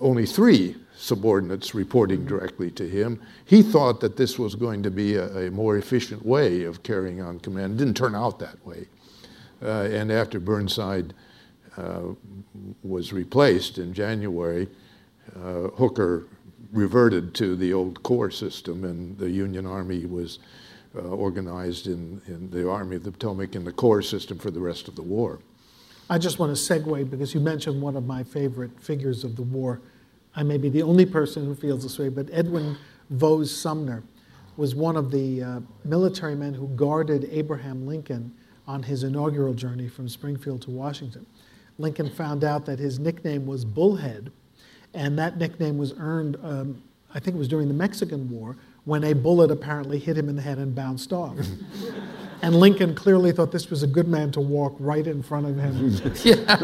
[0.00, 3.20] only three subordinates reporting directly to him.
[3.44, 7.20] He thought that this was going to be a, a more efficient way of carrying
[7.20, 7.74] on command.
[7.74, 8.86] It didn't turn out that way.
[9.62, 11.12] Uh, and after Burnside
[11.76, 12.02] uh,
[12.82, 14.68] was replaced in January,
[15.36, 16.26] uh, Hooker
[16.72, 20.38] reverted to the old corps system, and the Union Army was
[20.96, 24.60] uh, organized in, in the Army of the Potomac in the corps system for the
[24.60, 25.40] rest of the war.
[26.10, 29.42] I just want to segue because you mentioned one of my favorite figures of the
[29.42, 29.80] war.
[30.36, 32.76] I may be the only person who feels this way, but Edwin
[33.10, 34.02] Vose Sumner
[34.56, 38.34] was one of the uh, military men who guarded Abraham Lincoln
[38.66, 41.26] on his inaugural journey from Springfield to Washington.
[41.78, 44.30] Lincoln found out that his nickname was Bullhead,
[44.94, 46.82] and that nickname was earned, um,
[47.14, 50.36] I think it was during the Mexican War, when a bullet apparently hit him in
[50.36, 51.36] the head and bounced off.
[52.42, 55.56] and Lincoln clearly thought this was a good man to walk right in front of
[55.58, 55.96] him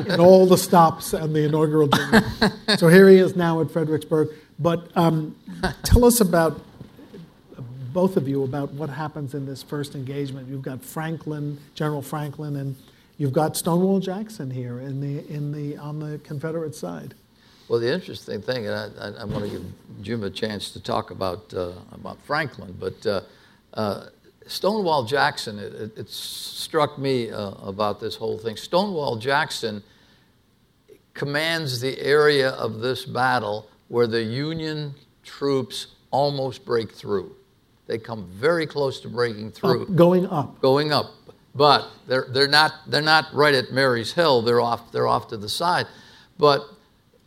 [0.12, 2.27] in all the stops and the inaugural journey.
[2.77, 4.29] so here he is now at Fredericksburg.
[4.59, 5.35] But um,
[5.83, 6.61] tell us about
[7.93, 10.49] both of you about what happens in this first engagement.
[10.49, 12.77] You've got Franklin, General Franklin, and
[13.16, 17.14] you've got Stonewall Jackson here in the, in the, on the Confederate side.
[17.70, 19.64] Well, the interesting thing, and I, I, I want to give
[20.02, 23.20] Jim a chance to talk about uh, about Franklin, but uh,
[23.74, 24.06] uh,
[24.48, 28.56] Stonewall Jackson, it, it, it struck me uh, about this whole thing.
[28.56, 29.85] Stonewall Jackson
[31.14, 37.37] commands the area of this battle where the Union troops almost break through.
[37.87, 40.61] They come very close to breaking through Up, going up.
[40.61, 41.12] going up,
[41.54, 44.42] but they're, they're, not, they're not right at Mary's Hill.
[44.42, 45.87] They're off, they're off to the side.
[46.37, 46.66] But,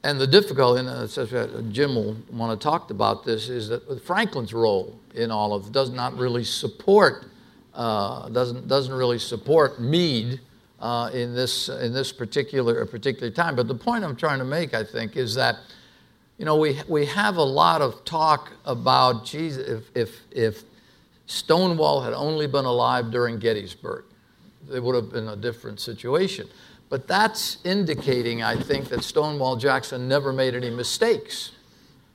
[0.03, 4.53] and the difficulty, and uh, Jim will want to talk about this, is that Franklin's
[4.53, 7.25] role in all of does not really support,
[7.73, 10.41] uh, doesn't, doesn't really support Meade
[10.79, 13.55] uh, in, this, in this particular, particular time.
[13.55, 15.57] But the point I'm trying to make, I think, is that
[16.37, 20.63] you know, we, we have a lot of talk about, Jesus, if, if, if
[21.27, 24.03] Stonewall had only been alive during Gettysburg,
[24.71, 26.47] it would have been a different situation.
[26.89, 31.51] But that's indicating, I think, that Stonewall Jackson never made any mistakes.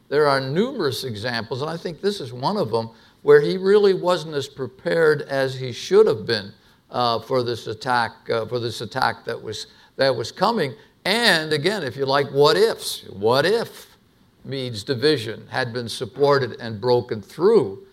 [0.09, 2.91] There are numerous examples, and I think this is one of them,
[3.23, 6.53] where he really wasn't as prepared as he should have been
[6.91, 10.75] uh, for this attack, uh, for this attack that was, that was coming.
[11.05, 13.05] And again, if you like, what ifs?
[13.09, 13.99] What if
[14.45, 17.85] Meade's division had been supported and broken through?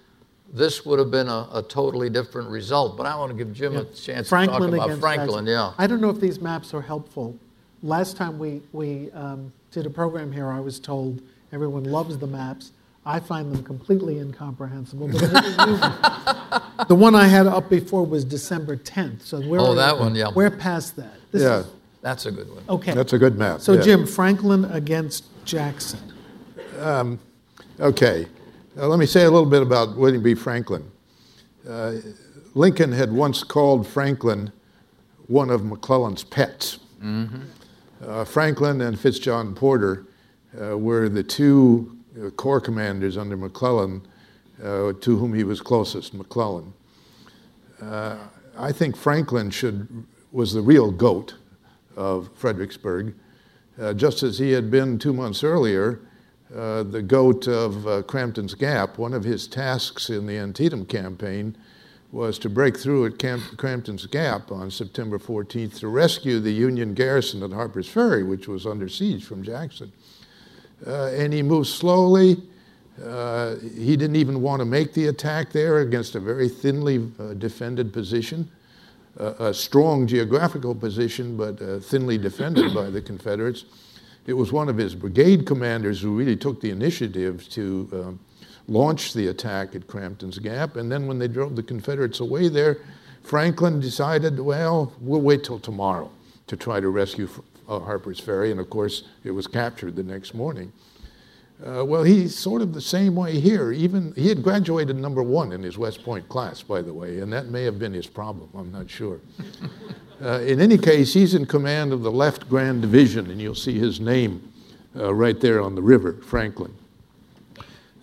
[0.55, 2.95] This would have been a, a totally different result.
[2.97, 5.45] But I want to give Jim a chance Franklin to talk about against Franklin.
[5.45, 5.47] Jackson.
[5.47, 5.73] Yeah.
[5.77, 7.37] I don't know if these maps are helpful.
[7.83, 12.27] Last time we, we um, did a program here, I was told everyone loves the
[12.27, 12.71] maps.
[13.05, 15.09] I find them completely incomprehensible.
[15.09, 16.61] But here's a new one.
[16.87, 19.21] the one I had up before was December 10th.
[19.23, 20.29] So we're Oh, that one, yeah.
[20.33, 21.13] We're past that.
[21.31, 21.67] This yeah, is-
[22.01, 22.63] That's a good one.
[22.69, 22.93] okay.
[22.93, 23.61] that's a good map.
[23.61, 23.81] so yeah.
[23.81, 25.99] Jim, Franklin against Jackson.
[27.79, 28.27] Okay.
[28.75, 30.35] Now, let me say a little bit about William B.
[30.35, 30.83] Franklin.
[31.65, 31.93] Uh,
[32.55, 34.51] Lincoln had once called Franklin
[35.27, 36.79] one of McClellan's pets.
[38.05, 40.05] Uh, Franklin and Fitzjohn Porter
[40.61, 44.05] uh, were the two uh, corps commanders under McClellan
[44.61, 46.73] uh, to whom he was closest, McClellan.
[47.81, 48.17] Uh,
[48.57, 51.35] I think Franklin should, was the real goat
[51.95, 53.15] of Fredericksburg,
[53.79, 56.01] uh, just as he had been two months earlier
[56.53, 58.97] uh, the goat of uh, Crampton's Gap.
[58.97, 61.58] One of his tasks in the Antietam campaign
[62.12, 66.93] was to break through at Camp, Crampton's Gap on September 14th to rescue the Union
[66.93, 69.91] garrison at Harper's Ferry, which was under siege from Jackson.
[70.86, 72.41] Uh, and he moved slowly.
[73.03, 77.34] Uh, he didn't even want to make the attack there against a very thinly uh,
[77.34, 78.49] defended position,
[79.17, 83.63] a strong geographical position, but uh, thinly defended by the Confederates.
[84.25, 88.19] It was one of his brigade commanders who really took the initiative to um,
[88.67, 90.75] launch the attack at Crampton's Gap.
[90.75, 92.79] And then when they drove the Confederates away there,
[93.21, 96.11] Franklin decided, well, we'll wait till tomorrow
[96.47, 97.27] to try to rescue
[97.67, 100.71] uh, Harper's Ferry, and of course, it was captured the next morning.
[101.65, 103.71] Uh, well, he's sort of the same way here.
[103.71, 107.31] Even he had graduated number one in his West Point class, by the way, and
[107.31, 108.49] that may have been his problem.
[108.53, 109.19] I'm not sure.
[110.23, 113.78] Uh, in any case, he's in command of the Left Grand Division, and you'll see
[113.78, 114.51] his name
[114.95, 116.73] uh, right there on the river, Franklin.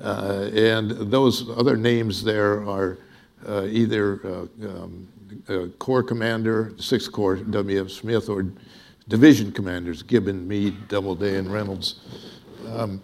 [0.02, 2.98] Uh, and those other names there are
[3.46, 5.08] uh, either um,
[5.78, 7.90] Corps Commander, Sixth Corps, W.F.
[7.90, 8.46] Smith, or
[9.08, 12.00] division commanders, Gibbon, Meade, Doubleday, and Reynolds.
[12.68, 13.00] Um,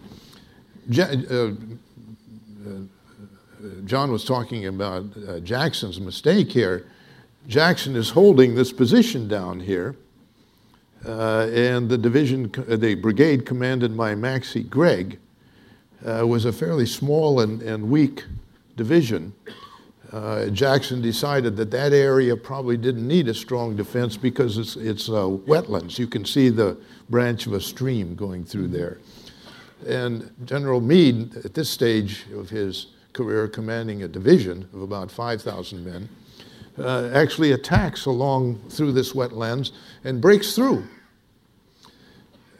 [0.97, 1.51] uh, uh,
[3.85, 6.87] John was talking about uh, Jackson's mistake here.
[7.47, 9.95] Jackson is holding this position down here,
[11.05, 15.19] uh, and the division, uh, the brigade commanded by Maxcy Gregg,
[16.05, 18.25] uh, was a fairly small and, and weak
[18.75, 19.33] division.
[20.11, 25.07] Uh, Jackson decided that that area probably didn't need a strong defense because it's, it's
[25.07, 25.99] uh, wetlands.
[25.99, 26.77] You can see the
[27.09, 28.99] branch of a stream going through there.
[29.87, 35.85] And General Meade, at this stage of his career, commanding a division of about 5,000
[35.85, 36.09] men,
[36.79, 39.71] uh, actually attacks along through this wetlands
[40.03, 40.83] and breaks through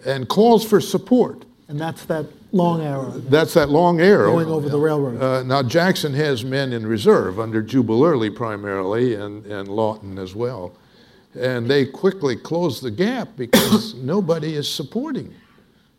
[0.06, 1.46] and calls for support.
[1.68, 3.12] And that's that long arrow.
[3.12, 4.32] That's that long arrow.
[4.32, 5.22] Going over the railroad.
[5.22, 10.34] Uh, now, Jackson has men in reserve under Jubal Early primarily and, and Lawton as
[10.34, 10.74] well.
[11.40, 15.34] And they quickly close the gap because nobody is supporting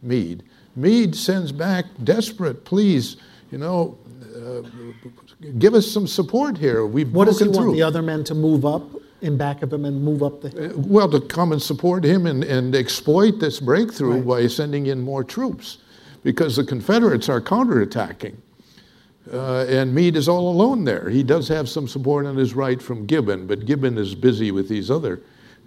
[0.03, 0.43] Meade.
[0.75, 3.17] Meade sends back desperate, please,
[3.51, 3.99] you know,
[4.35, 4.63] uh,
[5.59, 6.87] give us some support here.
[6.87, 7.57] We've what does he through.
[7.57, 8.83] want the other men to move up
[9.21, 10.71] in back of him and move up the?
[10.71, 14.27] Uh, well, to come and support him and, and exploit this breakthrough right.
[14.27, 15.79] by sending in more troops,
[16.23, 18.37] because the Confederates are counterattacking.
[19.33, 21.09] Uh, and Meade is all alone there.
[21.09, 24.69] He does have some support on his right from Gibbon, but Gibbon is busy with
[24.69, 25.23] these other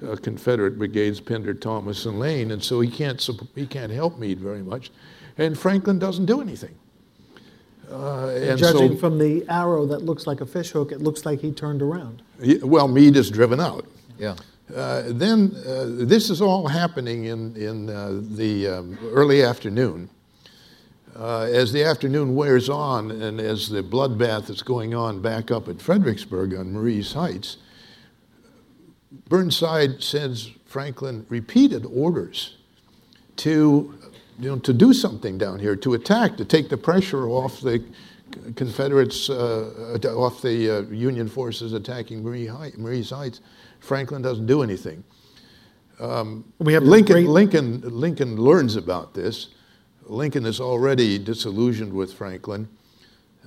[0.06, 4.40] uh, Confederate brigades, Pender, Thomas, and Lane, and so he can't, he can't help Meade
[4.40, 4.92] very much.
[5.38, 6.76] And Franklin doesn't do anything.
[7.94, 11.40] Uh, and Judging so, from the arrow that looks like a fishhook, it looks like
[11.40, 12.24] he turned around.
[12.42, 13.86] He, well, Meade is driven out.
[14.18, 14.36] Yeah.
[14.74, 20.10] Uh, then uh, this is all happening in, in uh, the um, early afternoon.
[21.16, 25.70] Uh, as the afternoon wears on and as the bloodbath is going on back up
[25.70, 27.58] at Fredericksburg on Marye's Heights,
[29.30, 32.58] Burnside sends Franklin repeated orders
[33.36, 33.94] to,
[34.40, 37.84] you know, to do something down here, to attack, to take the pressure off the
[38.56, 43.42] Confederates, uh, off the uh, Union forces attacking Marye Height, Marye's Heights.
[43.80, 45.04] Franklin doesn't do anything.
[46.00, 47.28] Um, we have Lincoln, great...
[47.28, 49.50] Lincoln, Lincoln learns about this.
[50.06, 52.68] Lincoln is already disillusioned with Franklin.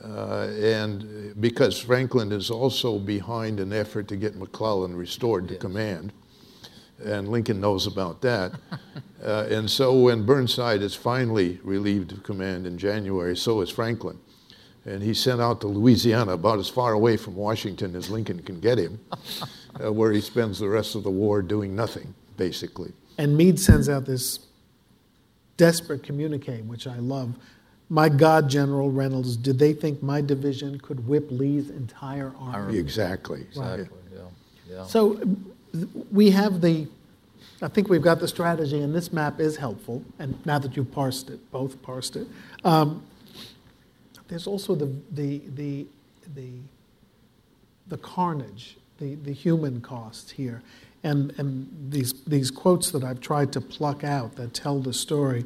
[0.05, 5.61] Uh, and because Franklin is also behind an effort to get McClellan restored to yes.
[5.61, 6.12] command,
[7.04, 8.52] and Lincoln knows about that.
[9.24, 14.18] uh, and so when Burnside is finally relieved of command in January, so is Franklin.
[14.85, 18.61] And he's sent out to Louisiana, about as far away from Washington as Lincoln can
[18.61, 19.00] get him,
[19.85, 22.92] uh, where he spends the rest of the war doing nothing, basically.
[23.18, 24.46] And Meade sends out this
[25.56, 27.35] desperate communique, which I love,
[27.88, 32.78] my God, General Reynolds, did they think my division could whip Lee's entire army?
[32.78, 33.42] Exactly.
[33.42, 33.88] Exactly.
[34.12, 34.20] Yeah.
[34.68, 34.87] yeah.
[34.87, 35.20] So
[36.10, 36.88] we have the,
[37.62, 40.04] I think we've got the strategy, and this map is helpful.
[40.18, 42.26] And now that you've parsed it, both parsed it,
[42.64, 43.02] um,
[44.28, 45.86] there's also the the the
[46.34, 46.50] the
[47.88, 50.62] the carnage, the the human cost here,
[51.02, 55.44] and and these these quotes that I've tried to pluck out that tell the story.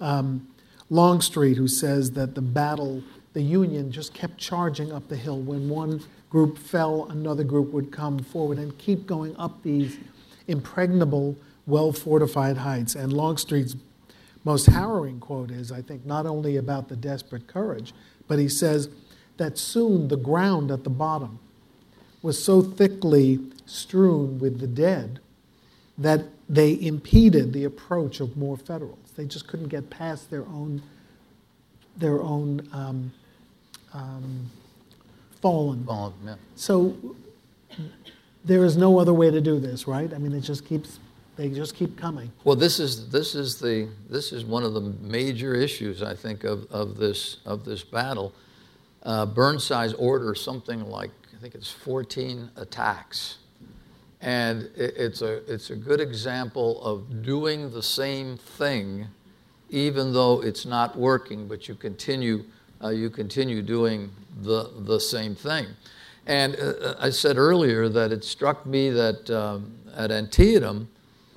[0.00, 0.48] Um,
[0.90, 3.02] Longstreet, who says that the battle,
[3.34, 5.38] the Union just kept charging up the hill.
[5.38, 9.98] When one group fell, another group would come forward and keep going up these
[10.46, 12.94] impregnable, well fortified heights.
[12.94, 13.76] And Longstreet's
[14.44, 17.92] most harrowing quote is, I think, not only about the desperate courage,
[18.26, 18.88] but he says
[19.36, 21.38] that soon the ground at the bottom
[22.22, 25.20] was so thickly strewn with the dead
[25.96, 29.12] that they impeded the approach of more Federals.
[29.16, 30.82] They just couldn't get past their own,
[31.96, 33.12] their own um,
[33.92, 34.50] um,
[35.40, 35.84] fallen.
[35.84, 36.34] Fallen, yeah.
[36.56, 36.96] So
[38.44, 40.12] there is no other way to do this, right?
[40.12, 40.98] I mean, it just keeps
[41.38, 42.32] they just keep coming.
[42.42, 46.42] Well, this is this is the this is one of the major issues I think
[46.42, 48.32] of, of this of this battle.
[49.04, 53.38] Uh, Burnside's order something like I think it's 14 attacks,
[54.20, 59.06] and it, it's a it's a good example of doing the same thing,
[59.70, 62.44] even though it's not working, but you continue
[62.82, 64.10] uh, you continue doing
[64.42, 65.66] the the same thing.
[66.26, 70.88] And uh, I said earlier that it struck me that um, at Antietam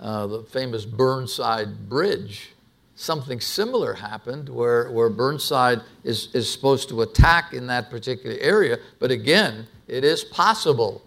[0.01, 2.53] uh, the famous Burnside Bridge,
[2.95, 8.79] something similar happened where, where Burnside is, is supposed to attack in that particular area,
[8.97, 11.03] but again, it is possible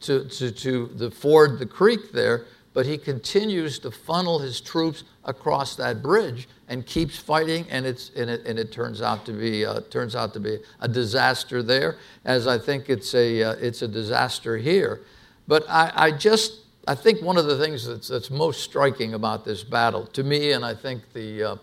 [0.00, 2.44] to, to, to the ford the creek there,
[2.74, 8.10] but he continues to funnel his troops across that bridge and keeps fighting, and, it's,
[8.16, 11.62] and, it, and it turns out to be uh, turns out to be a disaster
[11.62, 15.02] there, as I think it's a uh, it's a disaster here.
[15.46, 19.44] But I, I just I think one of the things that's, that's most striking about
[19.44, 21.56] this battle, to me, and I think the uh,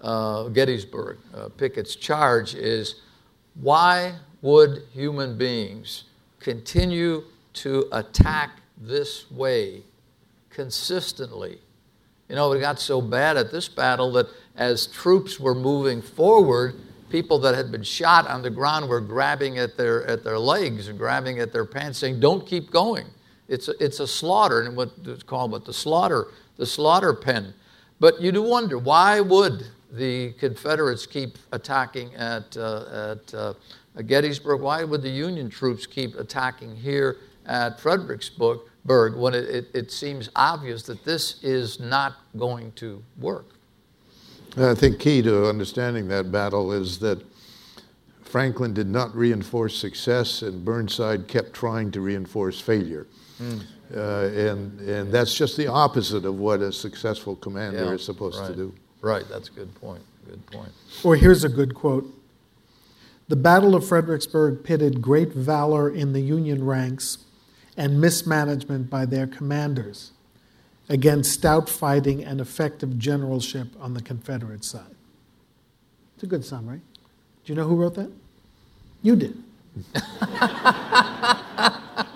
[0.00, 3.02] uh, Gettysburg, uh, Pickett's charge, is
[3.60, 6.04] why would human beings
[6.40, 9.82] continue to attack this way
[10.52, 11.58] consistently?
[12.28, 14.26] You know, it got so bad at this battle that
[14.56, 16.76] as troops were moving forward,
[17.10, 20.88] people that had been shot on the ground were grabbing at their, at their legs
[20.88, 23.06] and grabbing at their pants, saying, Don't keep going
[23.52, 27.52] it's a, it's a slaughter, and what it's called what the slaughter, the slaughter pen.
[28.00, 33.52] But you do wonder why would the Confederates keep attacking at, uh, at uh,
[34.06, 34.62] Gettysburg?
[34.62, 40.28] Why would the Union troops keep attacking here at Fredericksburg when it, it, it seems
[40.34, 43.46] obvious that this is not going to work?
[44.56, 47.22] I think key to understanding that battle is that
[48.22, 53.06] Franklin did not reinforce success, and Burnside kept trying to reinforce failure.
[53.40, 53.62] Mm.
[53.94, 54.00] Uh,
[54.50, 58.48] and, and that's just the opposite of what a successful commander yeah, is supposed right.
[58.48, 58.74] to do.
[59.00, 60.02] Right, that's a good point.
[60.26, 60.70] Good point.
[61.04, 62.06] Or here's a good quote
[63.28, 67.18] The Battle of Fredericksburg pitted great valor in the Union ranks
[67.76, 70.12] and mismanagement by their commanders
[70.88, 74.94] against stout fighting and effective generalship on the Confederate side.
[76.14, 76.80] It's a good summary.
[77.44, 78.10] Do you know who wrote that?
[79.02, 79.42] You did.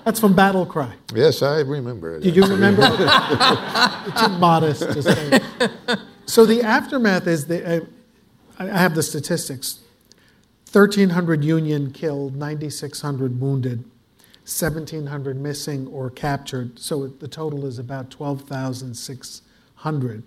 [0.05, 0.95] That's from Battle Cry.
[1.15, 2.21] Yes, I remember it.
[2.21, 2.83] Did you remember?
[2.85, 5.41] it's too modest to say.
[6.27, 7.79] So the aftermath is the.
[7.79, 7.85] Uh,
[8.59, 9.81] I have the statistics.
[10.73, 13.85] 1,300 Union killed, 9,600 wounded,
[14.47, 16.79] 1,700 missing or captured.
[16.79, 20.23] So the total is about 12,600.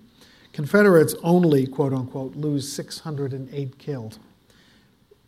[0.51, 4.19] Confederates only, quote unquote, lose 608 killed,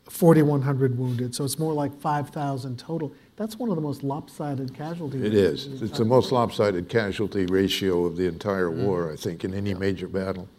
[0.09, 1.33] 4,100 wounded.
[1.33, 3.13] So it's more like 5,000 total.
[3.37, 5.21] That's one of the most lopsided casualties.
[5.21, 5.67] It is.
[5.81, 8.83] It's the most lopsided casualty ratio of the entire mm.
[8.83, 10.49] war, I think, in any major battle.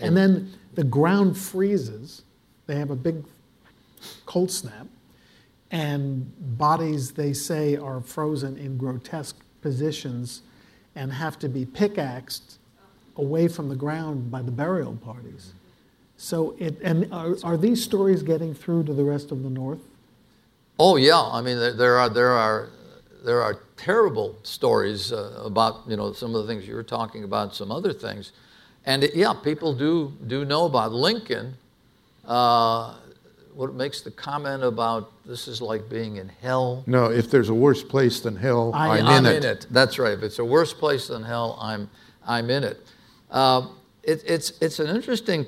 [0.00, 2.22] And then the ground freezes.
[2.66, 3.22] They have a big
[4.24, 4.86] cold snap,
[5.72, 10.42] and bodies, they say, are frozen in grotesque positions
[10.94, 12.58] and have to be pickaxed
[13.16, 15.54] away from the ground by the burial parties.
[16.18, 19.80] So, it, and are, are these stories getting through to the rest of the North?
[20.78, 22.70] Oh yeah, I mean there, there are there are
[23.24, 27.24] there are terrible stories uh, about you know some of the things you were talking
[27.24, 28.32] about, some other things,
[28.84, 31.56] and it, yeah, people do do know about Lincoln.
[32.24, 32.96] Uh,
[33.54, 36.84] what makes the comment about this is like being in hell?
[36.86, 39.66] No, if there's a worse place than hell, I, am, I'm in, in it.
[39.70, 40.12] That's right.
[40.12, 41.90] If it's a worse place than hell, I'm
[42.26, 42.80] I'm in it.
[43.30, 43.68] Uh,
[44.02, 45.46] it it's it's an interesting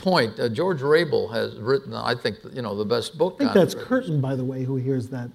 [0.00, 3.34] point, uh, George Rable has written, I think, you know, the best book.
[3.36, 3.80] I think that's it.
[3.80, 5.30] Curtin, by the way, who hears that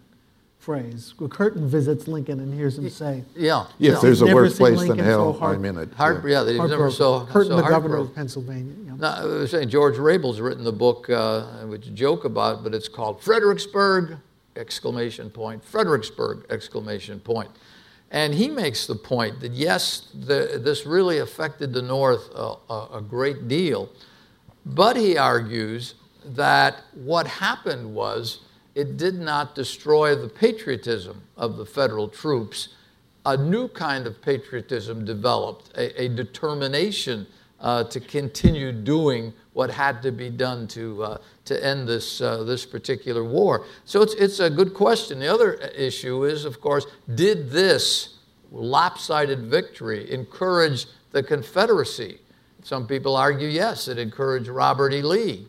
[0.66, 1.14] phrase.
[1.20, 4.00] Well, Curtin visits Lincoln and hears him say, "Yeah, if yeah.
[4.02, 6.72] there's a worse place than hell, so hard, I'm in it." Hard, yeah, yeah he's
[6.72, 8.74] never so Curtin, so the governor of Pennsylvania.
[8.84, 8.96] Yeah.
[8.98, 12.88] No, I was saying George Rable's written the book, uh, which joke about, but it's
[12.88, 14.18] called Fredericksburg!
[14.56, 15.64] Exclamation point!
[15.64, 16.48] Fredericksburg!
[16.50, 17.52] Exclamation point!
[18.10, 22.90] And he makes the point that yes, the, this really affected the North a, a,
[22.96, 23.90] a great deal.
[24.66, 25.94] But he argues
[26.26, 28.40] that what happened was
[28.76, 32.70] it did not destroy the patriotism of the federal troops.
[33.26, 37.26] A new kind of patriotism developed, a, a determination
[37.60, 42.44] uh, to continue doing what had to be done to, uh, to end this, uh,
[42.44, 43.66] this particular war.
[43.86, 45.20] So it's, it's a good question.
[45.20, 48.18] The other issue is, of course, did this
[48.52, 52.20] lopsided victory encourage the Confederacy
[52.66, 55.04] some people argue, yes, it encouraged Robert E.
[55.04, 55.46] Lee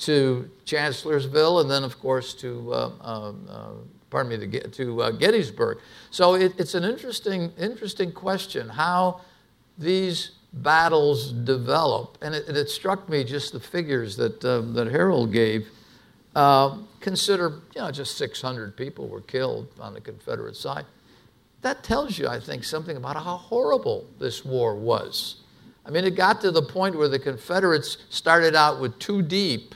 [0.00, 3.68] to Chancellorsville, and then, of course, to, uh, uh, uh
[4.08, 5.78] pardon me, to, to uh, Gettysburg.
[6.10, 9.20] So it, it's an interesting, interesting question how
[9.78, 12.18] these battles develop.
[12.22, 15.68] And it, it struck me just the figures that, um, that Harold gave.
[16.34, 20.86] Uh, consider, you know, just 600 people were killed on the Confederate side.
[21.62, 25.36] That tells you, I think, something about how horrible this war was.
[25.84, 29.74] I mean, it got to the point where the Confederates started out with two deep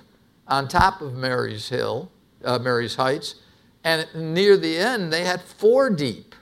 [0.48, 2.10] on top of Mary's Hill,
[2.44, 3.36] uh, Marye's Heights,
[3.82, 6.34] and near the end they had four deep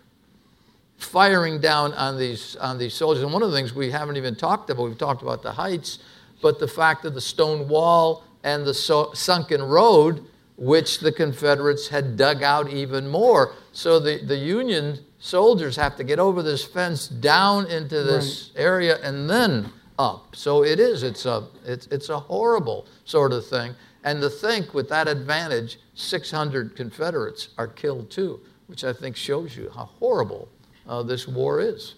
[0.96, 3.22] firing down on these on these soldiers.
[3.22, 5.98] And one of the things we haven't even talked about, we've talked about the heights,
[6.40, 10.24] but the fact of the stone wall and the so, sunken road,
[10.56, 13.54] which the Confederates had dug out even more.
[13.72, 18.62] So the, the Union soldiers have to get over this fence down into this right.
[18.62, 20.34] area and then up.
[20.34, 23.74] So it is, it's a, it's, it's a horrible sort of thing.
[24.04, 29.56] And to think with that advantage, 600 Confederates are killed too, which I think shows
[29.56, 30.48] you how horrible
[30.88, 31.94] uh, this war is.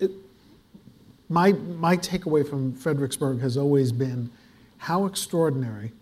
[0.00, 0.10] It,
[1.28, 4.30] my, my takeaway from Fredericksburg has always been
[4.78, 5.92] how extraordinary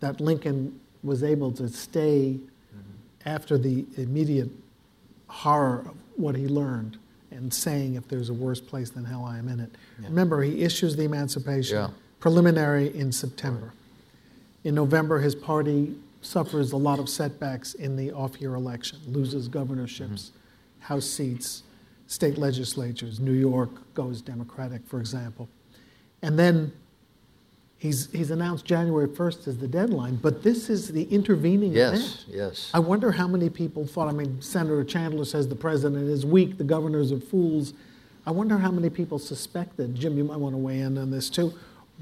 [0.00, 3.28] that Lincoln was able to stay mm-hmm.
[3.28, 4.50] after the immediate
[5.28, 6.98] horror of what he learned
[7.30, 9.70] and saying, if there's a worse place than hell, I am in it.
[10.00, 10.08] Yeah.
[10.08, 11.88] Remember, he issues the Emancipation yeah.
[12.20, 13.72] preliminary in September.
[14.64, 19.48] In November, his party suffers a lot of setbacks in the off year election, loses
[19.48, 20.38] governorships, mm-hmm.
[20.86, 21.62] House seats,
[22.08, 23.20] state legislatures.
[23.20, 25.48] New York goes Democratic, for example.
[26.22, 26.72] And then
[27.82, 32.24] He's, he's announced January 1st as the deadline, but this is the intervening yes, event.
[32.28, 36.24] Yes, I wonder how many people thought, I mean, Senator Chandler says the president is
[36.24, 37.74] weak, the governors are fools.
[38.24, 41.28] I wonder how many people suspected, Jim, you might want to weigh in on this
[41.28, 41.54] too,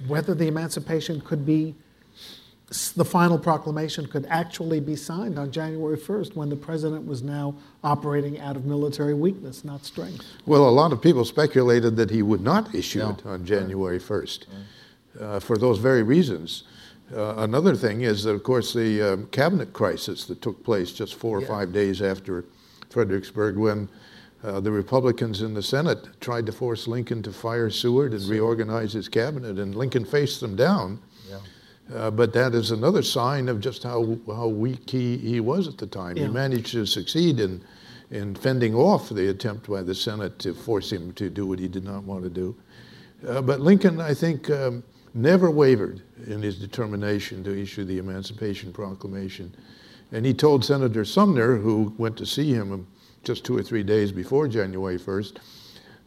[0.06, 1.74] whether the emancipation could be,
[2.94, 7.54] the final proclamation could actually be signed on January 1st when the president was now
[7.82, 10.24] operating out of military weakness, not strength.
[10.46, 13.10] Well, a lot of people speculated that he would not issue no.
[13.10, 14.48] it on January 1st.
[14.48, 14.56] Right
[15.18, 16.64] uh, for those very reasons.
[17.14, 21.14] Uh, another thing is, that, of course, the um, cabinet crisis that took place just
[21.14, 21.48] four or yeah.
[21.48, 22.44] five days after
[22.88, 23.88] Fredericksburg when
[24.44, 28.92] uh, the Republicans in the Senate tried to force Lincoln to fire Seward and reorganize
[28.92, 31.00] his cabinet, and Lincoln faced them down.
[31.94, 35.78] Uh, but that is another sign of just how, how weak he, he was at
[35.78, 36.16] the time.
[36.16, 36.26] Yeah.
[36.26, 37.62] He managed to succeed in,
[38.10, 41.68] in fending off the attempt by the Senate to force him to do what he
[41.68, 42.56] did not want to do.
[43.26, 44.82] Uh, but Lincoln, I think, um,
[45.14, 49.54] never wavered in his determination to issue the Emancipation Proclamation.
[50.12, 52.86] And he told Senator Sumner, who went to see him
[53.24, 55.38] just two or three days before January 1st,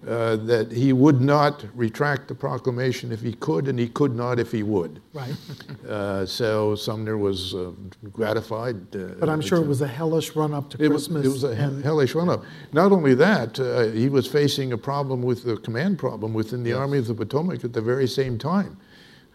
[0.08, 4.38] uh, that he would not retract the proclamation if he could, and he could not
[4.38, 5.02] if he would.
[5.14, 5.34] Right.
[5.88, 7.72] uh, so Sumner was uh,
[8.12, 8.94] gratified.
[8.94, 11.26] Uh, but I'm sure it was a hellish run up to it Christmas.
[11.26, 11.84] Was, it was a and...
[11.84, 12.44] hellish run up.
[12.74, 16.72] Not only that, uh, he was facing a problem with the command problem within the
[16.72, 16.80] yes.
[16.80, 18.78] Army of the Potomac at the very same time.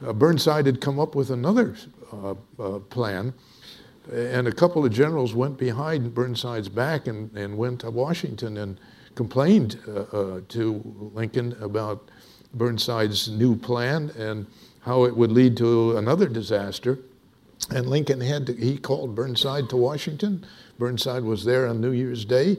[0.06, 1.76] Uh, Burnside had come up with another
[2.12, 3.32] uh, uh, plan,
[4.12, 8.78] and a couple of generals went behind Burnside's back and, and went to Washington and
[9.18, 10.80] complained uh, uh, to
[11.12, 12.10] Lincoln about
[12.54, 14.46] Burnside's new plan and
[14.80, 16.98] how it would lead to another disaster.
[17.70, 20.46] And Lincoln had to, he called Burnside to Washington.
[20.78, 22.56] Burnside was there on New Year's Day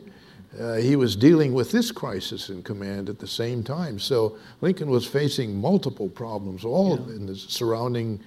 [0.58, 4.00] uh, he was dealing with this crisis in command at the same time.
[4.00, 7.16] So Lincoln was facing multiple problems, all yeah.
[7.16, 8.20] in the surrounding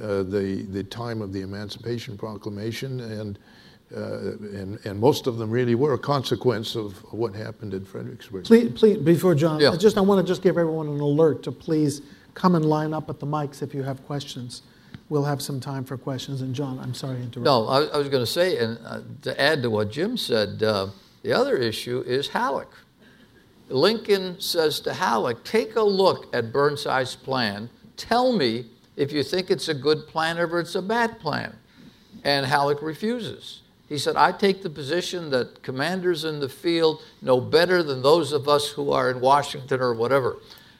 [0.00, 3.38] uh, the the time of the Emancipation Proclamation, and,
[3.94, 8.44] uh, and and most of them really were a consequence of what happened in Fredericksburg.
[8.44, 9.70] Please, please before John, yeah.
[9.70, 12.02] I just I want to just give everyone an alert to please
[12.34, 14.62] come and line up at the mics if you have questions.
[15.08, 16.40] We'll have some time for questions.
[16.40, 17.44] And John, I'm sorry to interrupt.
[17.44, 20.62] No, I, I was going to say, and uh, to add to what Jim said
[20.62, 20.88] uh,
[21.22, 22.68] the other issue is Halleck.
[23.68, 27.70] Lincoln says to Halleck, take a look at Burnside's plan.
[27.96, 28.66] Tell me
[28.96, 31.56] if you think it's a good plan or if it's a bad plan.
[32.24, 33.59] And Halleck refuses.
[33.90, 38.32] He said, I take the position that commanders in the field know better than those
[38.32, 40.38] of us who are in Washington or whatever.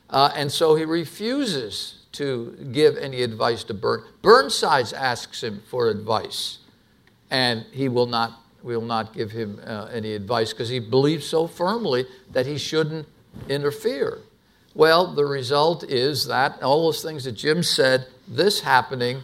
[0.09, 4.05] Uh, and so he refuses to give any advice to Burn.
[4.23, 6.59] Burnside asks him for advice,
[7.31, 11.47] and he will not will not give him uh, any advice because he believes so
[11.47, 13.09] firmly that he shouldn't
[13.49, 14.19] interfere.
[14.75, 19.23] Well, the result is that all those things that Jim said, this happening,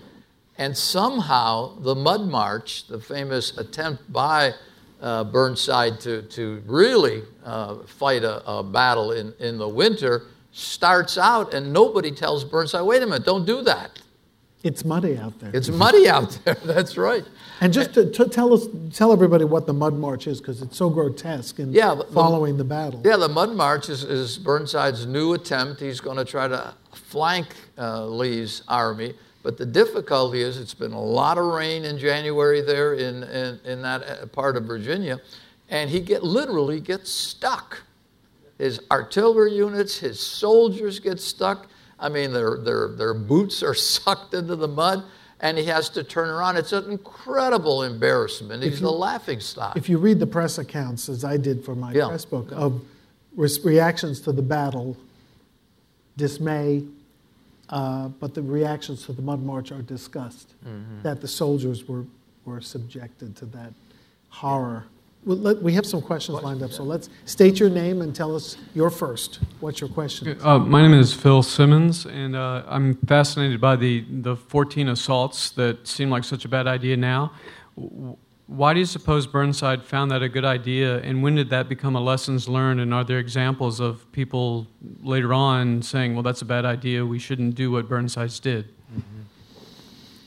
[0.58, 4.52] and somehow the Mud March, the famous attempt by
[5.00, 11.18] uh, Burnside to, to really uh, fight a, a, battle in, in the winter, starts
[11.18, 14.00] out, and nobody tells Burnside, wait a minute, don't do that.
[14.62, 15.50] It's muddy out there.
[15.52, 16.54] It's muddy out there.
[16.64, 17.22] That's right.
[17.60, 20.76] and just to, to tell us, tell everybody what the Mud March is, because it's
[20.76, 23.00] so grotesque in Yeah, the- the- following the battle.
[23.04, 25.80] Yeah, the Mud March is, is Burnside's new attempt.
[25.80, 27.48] He's going to try to flank
[27.78, 29.14] uh, Lee's army.
[29.46, 33.60] But the difficulty is it's been a lot of rain in January there in, in,
[33.64, 35.20] in that uh, part of Virginia,
[35.68, 37.82] and he get literally gets stuck.
[38.58, 41.68] His artillery units, his soldiers get stuck.
[41.96, 45.04] I mean, their, their, their boots are sucked into the mud,
[45.40, 46.56] and he has to turn around.
[46.56, 48.64] It's an incredible embarrassment.
[48.64, 49.76] He's the laughing stock.
[49.76, 52.08] If you read the press accounts, as I did for my Yeah.
[52.08, 52.82] press book, of
[53.36, 54.96] res- reactions to the battle,
[56.16, 56.82] dismay,
[57.70, 60.54] uh, but the reactions to the Mud March are discussed.
[60.64, 61.02] Mm-hmm.
[61.02, 62.04] That the soldiers were,
[62.44, 63.72] were subjected to that
[64.28, 64.84] horror.
[65.24, 68.36] Well, let, we have some questions lined up, so let's state your name and tell
[68.36, 69.40] us your first.
[69.58, 70.38] What's your question?
[70.40, 75.50] Uh, my name is Phil Simmons, and uh, I'm fascinated by the, the 14 assaults
[75.50, 77.32] that seem like such a bad idea now.
[78.48, 81.68] W- Why do you suppose Burnside found that a good idea, and when did that
[81.68, 82.80] become a lessons learned?
[82.80, 84.66] And are there examples of people
[85.02, 88.68] later on saying, well, that's a bad idea, we shouldn't do what Burnside's did?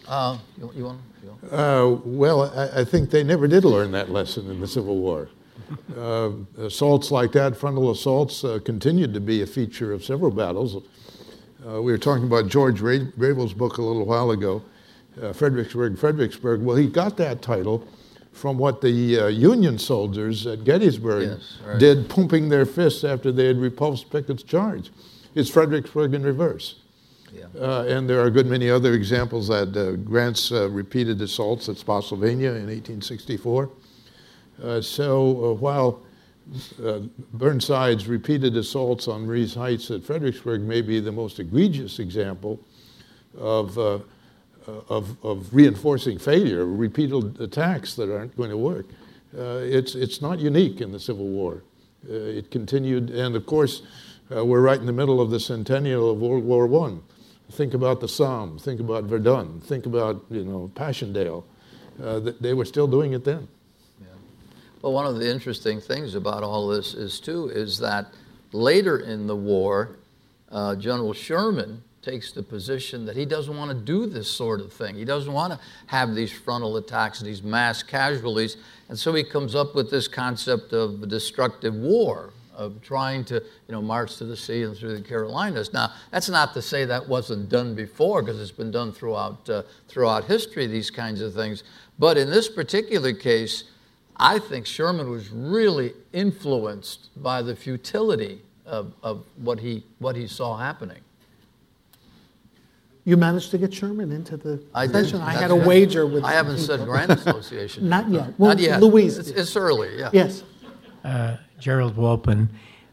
[0.08, 1.00] Uh, you, you want?
[1.24, 1.54] You want?
[1.54, 5.30] Uh, well, I, I think they never did learn that lesson in the Civil War.
[5.96, 10.84] Uh, assaults like that, frontal assaults, uh, continued to be a feature of several battles.
[11.68, 14.64] Uh, we were talking about George Ra- Rable's book a little while ago,
[15.22, 16.62] uh, Fredericksburg, Fredericksburg.
[16.64, 17.86] Well, he got that title
[18.40, 21.78] from what the uh, Union soldiers at Gettysburg Yes, right.
[21.78, 24.92] did, pumping their fists after they had repulsed Pickett's charge.
[25.36, 26.76] It's Fredericksburg in reverse.
[27.34, 27.46] Yeah.
[27.60, 31.70] Uh, and there are a good many other examples that uh, Grant's uh, repeated assaults
[31.70, 33.70] at Spotsylvania in 1864.
[34.64, 36.02] Uh, so uh, while
[36.84, 37.02] uh,
[37.34, 42.60] Burnside's repeated assaults on Rees Heights at Fredericksburg may be the most egregious example
[43.38, 44.00] of, uh,
[44.90, 48.86] of, of reinforcing failure, repeated attacks that aren't going to work,
[49.38, 51.64] uh, it's, it's not unique in the Civil War.
[52.10, 53.82] Uh, it continued, and of course,
[54.36, 56.98] uh, we're right in the middle of the centennial of World War I.
[57.52, 61.44] Think about the Somme, think about Verdun, think about, you know, Passchendaele.
[62.02, 63.48] Uh, th- they were still doing it then.
[64.82, 68.14] Well, one of the interesting things about all this is too is that
[68.54, 69.98] later in the war,
[70.50, 74.72] uh, General Sherman takes the position that he doesn't want to do this sort of
[74.72, 74.96] thing.
[74.96, 79.56] He doesn't want to have these frontal attacks, these mass casualties, and so he comes
[79.56, 82.34] up with this concept of destructive war.
[82.56, 85.72] Of trying to, you know, march to the sea and through the Carolinas.
[85.72, 89.64] Now, that's not to say that wasn't done before, because it's been done throughout uh,
[89.88, 90.68] throughout history.
[90.68, 91.64] These kinds of things,
[91.98, 93.64] but in this particular case,
[94.18, 100.28] I think Sherman was really influenced by the futility of, of what, he, what he
[100.28, 101.00] saw happening.
[103.10, 104.96] You managed to get Sherman into the I did.
[104.96, 105.66] I That's had a right.
[105.66, 106.24] wager with.
[106.24, 107.90] I haven't said Grand Association.
[107.90, 108.36] Not yet.
[108.38, 108.82] Well, Not yet.
[108.84, 110.12] Louise It's, it's early, yeah.
[110.14, 110.44] Yes.
[111.04, 112.50] uh, Gerald Walpin.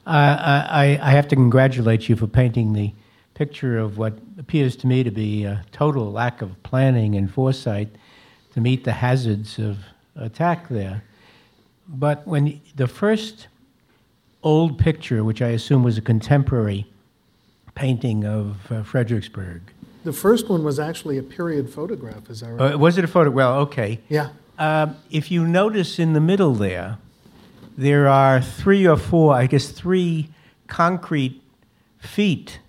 [0.06, 2.94] Uh, I, I have to congratulate you for painting the
[3.34, 7.90] picture of what appears to me to be a total lack of planning and foresight
[8.54, 9.76] to meet the hazards of
[10.14, 11.04] attack there.
[11.88, 13.48] But when the first
[14.42, 16.86] old picture, which I assume was a contemporary
[17.74, 19.60] painting of uh, Fredericksburg,
[20.06, 22.74] The first one was actually a period photograph, is that right?
[22.74, 23.28] uh, was it a photo?
[23.28, 23.98] Well, okay.
[24.08, 24.28] yeah.
[24.56, 26.98] Um, if you notice in the middle there,
[27.76, 30.28] there are three or four, I guess, three
[30.68, 31.42] concrete
[31.98, 32.60] feet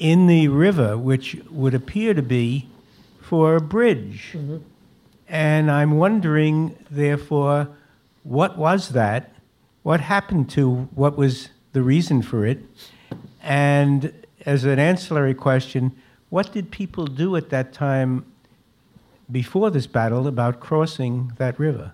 [0.00, 2.68] in the river, which would appear to be
[3.20, 4.36] for a bridge.
[5.28, 7.68] And I'm wondering, therefore,
[8.24, 9.32] what was that?
[9.84, 12.58] What happened to what was the reason for it?
[13.40, 14.12] And
[14.44, 15.92] as an ancillary question,
[16.32, 18.24] what did people do at that time
[19.30, 21.92] before this battle about crossing that river?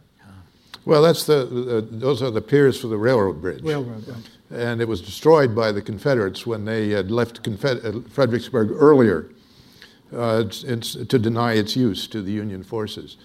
[0.84, 3.62] Well, that's the, the those are the piers for the railroad bridge.
[3.62, 4.30] Railroad, right.
[4.50, 9.28] And it was destroyed by the Confederates when they had left Confed- uh, Fredericksburg earlier
[10.12, 13.16] uh, it's, it's to deny its use to the Union forces.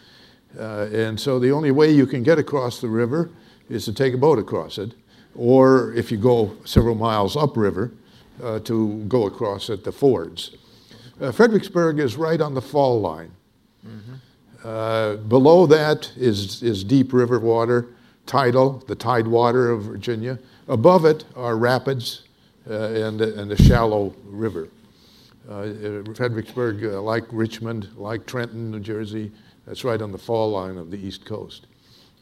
[0.59, 3.30] Uh, and so the only way you can get across the river
[3.70, 4.93] is to take a boat across it,
[5.36, 7.91] or if you go several miles upriver,
[8.43, 10.55] uh, to go across at the fords.
[11.22, 13.32] Uh, Fredericksburg is right on the fall line.
[14.64, 17.88] Uh, below that is, is deep river water,
[18.26, 20.39] tidal, the tide water of Virginia.
[20.70, 22.24] Above it are rapids
[22.70, 24.70] uh, and, and a shallow river.
[25.49, 29.32] Uh, uh, Fredericksburg, uh, like Richmond, like Trenton, New Jersey,
[29.68, 31.68] that's right on the fall line of the East Coast.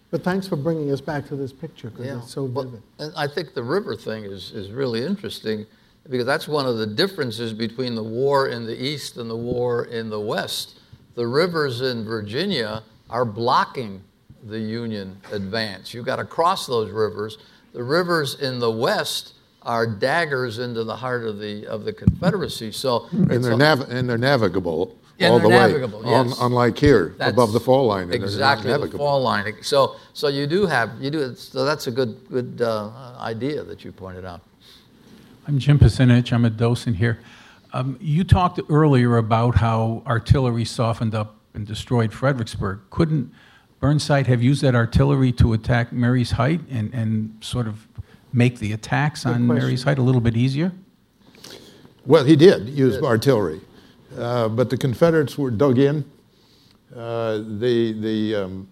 [0.09, 2.17] But thanks for bringing us back to this picture because Yeah.
[2.17, 2.81] it's so Well, vivid.
[2.97, 5.67] and I think the river thing is, is really interesting
[6.09, 9.85] because that's one of the differences between the war in the East and the war
[9.85, 10.79] in the West.
[11.15, 14.01] The rivers in Virginia are blocking
[14.43, 15.93] the Union advance.
[15.93, 17.37] You've got to cross those rivers.
[17.73, 22.71] The rivers in the West are daggers into the heart of the of the Confederacy.
[22.71, 25.55] So And they're, a- nav- and they're navigable And all the way.
[25.55, 26.37] navigable, Un- yes.
[26.41, 28.11] unlike here, That's above the fall line.
[28.11, 29.53] exactly the fall line.
[29.61, 32.89] So so you do have you do so that's a good good uh,
[33.19, 34.41] idea that you pointed out.
[35.47, 36.31] I'm Jim Pasinich.
[36.31, 37.19] I'm a docent here.
[37.73, 42.81] Um, you talked earlier about how artillery softened up and destroyed Fredericksburg.
[42.91, 43.33] Couldn't
[43.79, 47.87] Burnside have used that artillery to attack Marye's Height and, and sort of
[48.31, 49.65] make the attacks Good on question.
[49.65, 50.71] Marye's Height a little bit easier?
[52.05, 53.61] Well, he did use artillery,
[54.17, 56.05] uh, but the Confederates were dug in.
[56.95, 58.67] Uh, the the um,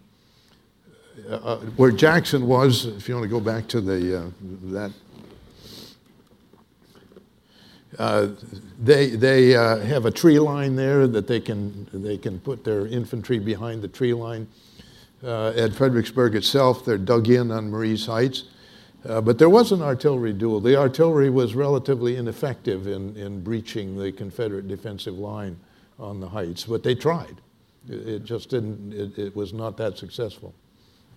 [1.28, 4.30] uh, uh, where Jackson was, if you want to go back to the uh,
[4.72, 4.91] that.
[7.98, 8.28] Uh,
[8.80, 12.86] they they uh, have a tree line there that they can they can put their
[12.88, 14.48] infantry behind the tree line.
[15.24, 18.46] Uh, at Fredericksburg itself, they're dug in on Marye's Heights.
[19.06, 20.60] Uh, but there was an artillery duel.
[20.60, 25.58] The artillery was relatively ineffective in, in breaching the Confederate defensive line
[25.98, 27.36] on the heights, but they tried.
[27.90, 30.54] It, it just didn't, it, it was not that successful.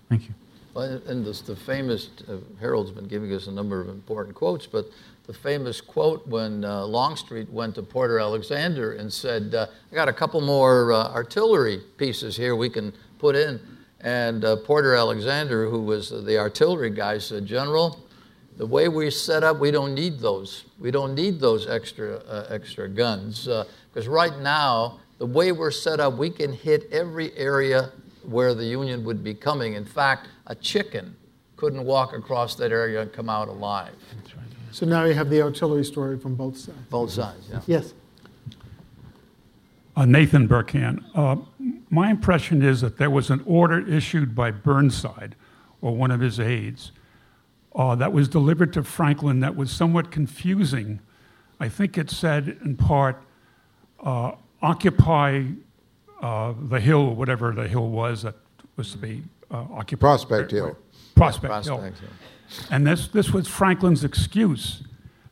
[0.09, 0.35] Thank you.
[0.75, 4.87] And this, the famous, uh, Harold's been giving us a number of important quotes, but
[5.27, 10.09] the famous quote when uh, Longstreet went to Porter Alexander and said, uh, I got
[10.09, 13.61] a couple more uh, artillery pieces here we can put in.
[14.01, 18.01] And uh, Porter Alexander, who was the artillery guy, said, General,
[18.57, 20.64] the way we're set up, we don't need those.
[20.81, 23.45] We don't need those extra, uh, extra guns.
[23.45, 27.93] Because right now, the way we're set up, we can hit every area
[28.25, 29.75] where the Union would be coming.
[29.75, 31.16] In fact, a chicken
[31.57, 33.95] couldn't walk across that area and come out alive.
[34.72, 36.78] So now you have the artillery story from both sides.
[36.90, 37.61] Both sides, yeah.
[37.66, 37.95] Yes.
[39.95, 41.05] Uh, Nathan Burkhan.
[41.14, 41.36] Uh,
[41.90, 45.36] my impression is that there was an order issued by Burnside
[45.82, 46.93] or one of his aides
[47.74, 51.01] uh, that was delivered to Franklin that was somewhat confusing.
[51.61, 53.22] I think it said, in part,
[54.03, 54.32] uh,
[54.62, 55.45] occupy
[56.20, 58.36] uh, the hill, whatever the hill was that
[58.76, 59.22] was to be
[59.53, 60.00] uh, occupied.
[60.00, 60.76] Prospect Hill.
[61.14, 61.78] Prospect, Hill.
[61.78, 62.11] Prospect Hill.
[62.70, 64.82] And this, this was Franklin's excuse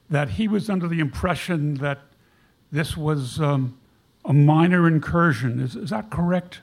[0.08, 2.00] that he was under the impression that
[2.72, 3.78] this was um,
[4.24, 5.60] a minor incursion.
[5.60, 6.60] Is, is that correct?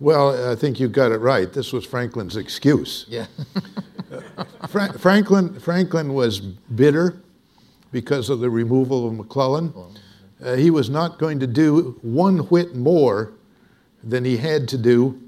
[0.00, 1.52] Well, I think you got it right.
[1.52, 3.06] This was Franklin's excuse.
[3.08, 3.26] Yeah.
[4.68, 7.22] Fra- Franklin, Franklin was bitter
[7.92, 9.72] because of the removal of McClellan.
[10.44, 13.32] Uh, he was not going to do one whit more
[14.02, 15.20] than he had to do.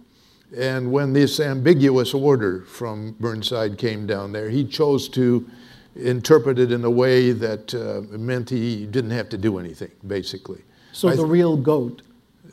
[0.57, 5.49] And when this ambiguous order from Burnside came down there, he chose to
[5.97, 10.63] interpret it in a way that uh, meant he didn't have to do anything, basically.
[10.93, 12.03] So I the real goat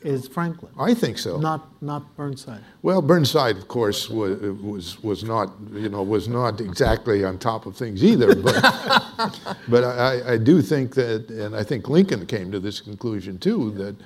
[0.02, 1.38] is Franklin, I think so.
[1.38, 2.60] not not Burnside.
[2.82, 7.64] Well, Burnside, of course, was, was, was not, you know, was not exactly on top
[7.64, 8.34] of things either.
[8.34, 8.54] But,
[9.68, 13.70] but I, I do think that, and I think Lincoln came to this conclusion too,
[13.72, 13.96] that,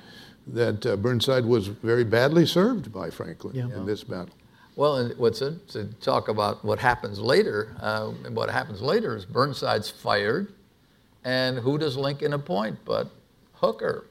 [0.54, 3.64] that uh, Burnside was very badly served by Franklin Yeah.
[3.76, 4.34] in this battle.
[4.76, 9.16] Well, and what's it, to talk about what happens later, uh, and what happens later
[9.16, 10.52] is Burnside's fired,
[11.24, 13.10] and who does Lincoln appoint but
[13.54, 14.06] Hooker?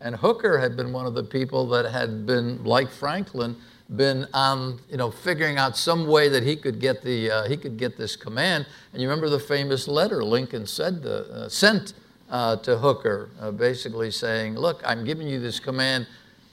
[0.00, 3.56] And Hooker had been one of the people that had been, like Franklin,
[3.96, 7.56] been on, you know, figuring out some way that he could get the uh, he
[7.56, 8.66] could get this command.
[8.92, 11.94] And you remember the famous letter Lincoln said to, uh, sent
[12.34, 16.06] uh, to Hooker, uh, basically saying, "Look, I'm giving you this command."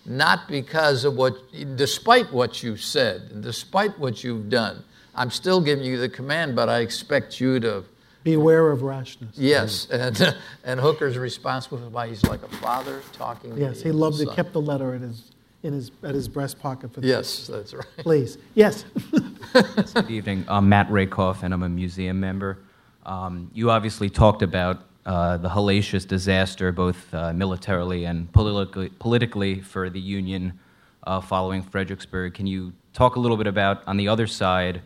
[0.03, 1.35] Not because of what,
[1.75, 6.55] despite what you said, and despite what you've done, I'm still giving you the command,
[6.55, 7.83] but I expect you to
[8.23, 9.35] Beware of rashness.
[9.35, 13.55] Yes, and, and Hooker's response was why he's like a father talking.
[13.55, 14.27] to Yes, he loved it.
[14.27, 14.35] son.
[14.35, 15.31] Kept the letter in his
[15.63, 17.85] in his at his breast pocket for the Yes, that's right.
[17.97, 18.37] Please.
[18.53, 18.85] Yes.
[19.53, 20.45] Good evening.
[20.47, 22.59] I'm Matt Rakoff, and I'm a museum member.
[23.05, 29.59] Um, you obviously talked about uh, the hellacious disaster, both uh, militarily and politically, politically,
[29.59, 30.59] for the Union
[31.03, 32.33] uh, following Fredericksburg.
[32.33, 34.81] Can you talk a little bit about, on the other side,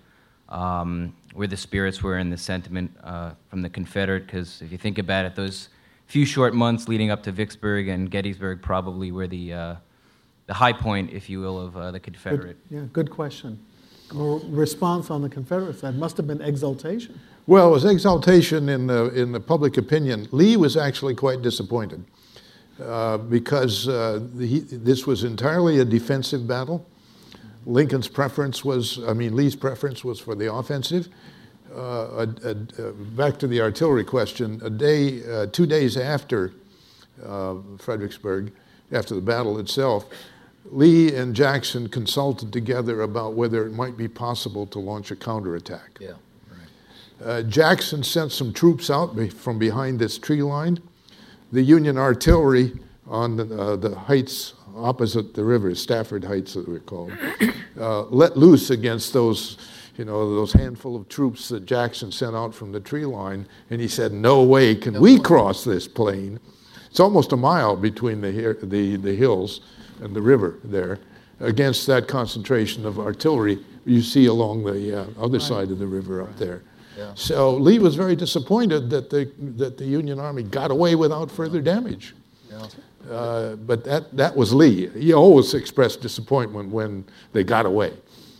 [0.49, 4.25] um, where the spirits were and the sentiment uh, from the Confederate?
[4.25, 5.69] Because if you think about it, those
[6.07, 9.75] few short months leading up to Vicksburg and Gettysburg probably were the, uh,
[10.45, 12.57] the high point, if you will, of uh, the Confederate.
[12.69, 13.59] Good, yeah, good question.
[14.13, 17.19] Response on the Confederate side must have been exultation.
[17.47, 20.27] Well, it was exaltation in the, in the public opinion.
[20.31, 22.03] Lee was actually quite disappointed
[22.81, 26.85] uh, because uh, he, this was entirely a defensive battle.
[27.65, 31.07] Lincoln's preference was, I mean, Lee's preference was for the offensive.
[31.75, 36.53] uh, a, a, back to the artillery question, a day, uh, two days after
[37.23, 38.51] uh, Fredericksburg,
[38.91, 40.05] after the battle itself,
[40.71, 45.97] Lee and Jackson consulted together about whether it might be possible to launch a counterattack.
[45.99, 46.13] Yeah.
[47.23, 50.79] Uh, Jackson sent some troops out be- from behind this tree line.
[51.51, 52.73] The Union artillery
[53.07, 57.13] on the, uh, the heights opposite the river, Stafford Heights, as we're called,
[57.79, 59.57] uh, let loose against those,
[59.97, 63.47] you know, those handful of troops that Jackson sent out from the tree line.
[63.69, 66.39] And he said, "No way can we cross this plain."
[66.89, 69.61] It's almost a mile between the, the, the hills
[70.01, 70.99] and the river there
[71.39, 76.21] against that concentration of artillery you see along the uh, other side of the river
[76.21, 76.63] up there.
[76.97, 77.11] Yeah.
[77.13, 81.61] So Lee was very disappointed that the, that the Union Army got away without further
[81.61, 82.15] damage.
[82.49, 82.67] Yeah.
[83.09, 84.87] Uh, but that, that was Lee.
[84.89, 87.93] He always expressed disappointment when they got away,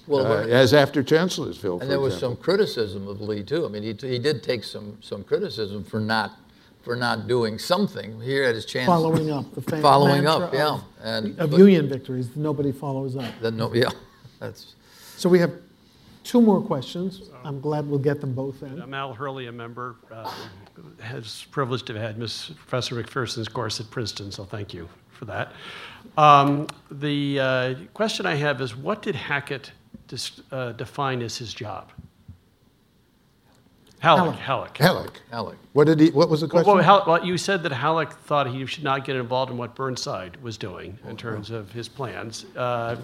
[0.07, 1.81] Well, uh, as after Chancellorsville.
[1.81, 3.65] And there was some criticism of Lee too.
[3.65, 6.39] I mean, he, he did take some, some criticism for not
[6.85, 8.21] for not doing something.
[8.21, 10.75] Here at his chance, Following up, the famous Following up, yeah.
[10.75, 13.25] of- And- Of but- Union victories, nobody follows up.
[13.41, 13.89] Then no, yeah,
[14.39, 14.75] that's
[15.17, 15.51] So we have
[16.23, 17.29] two more questions.
[17.43, 18.79] I'm glad we'll get them both in.
[18.81, 19.95] I'm Al Hurley, a member.
[20.11, 20.31] Uh,
[21.01, 25.25] has privileged to have had Miss Professor McPherson's course at Princeton, so thank you for
[25.25, 25.53] that.
[26.17, 29.71] Um, the uh, question I have is, what did Hackett
[30.07, 31.91] dis- uh, define as his job?
[34.05, 34.35] Halleck.
[34.37, 34.77] Halleck.
[34.77, 35.21] Halleck.
[35.31, 35.57] Halleck.
[35.73, 36.11] What did he?
[36.11, 36.73] What was the question?
[36.73, 39.75] well, Hal- well, you said that Halleck thought he should not get involved in what
[39.75, 42.45] Burnside was doing in terms of his plans.
[42.55, 42.97] Uh,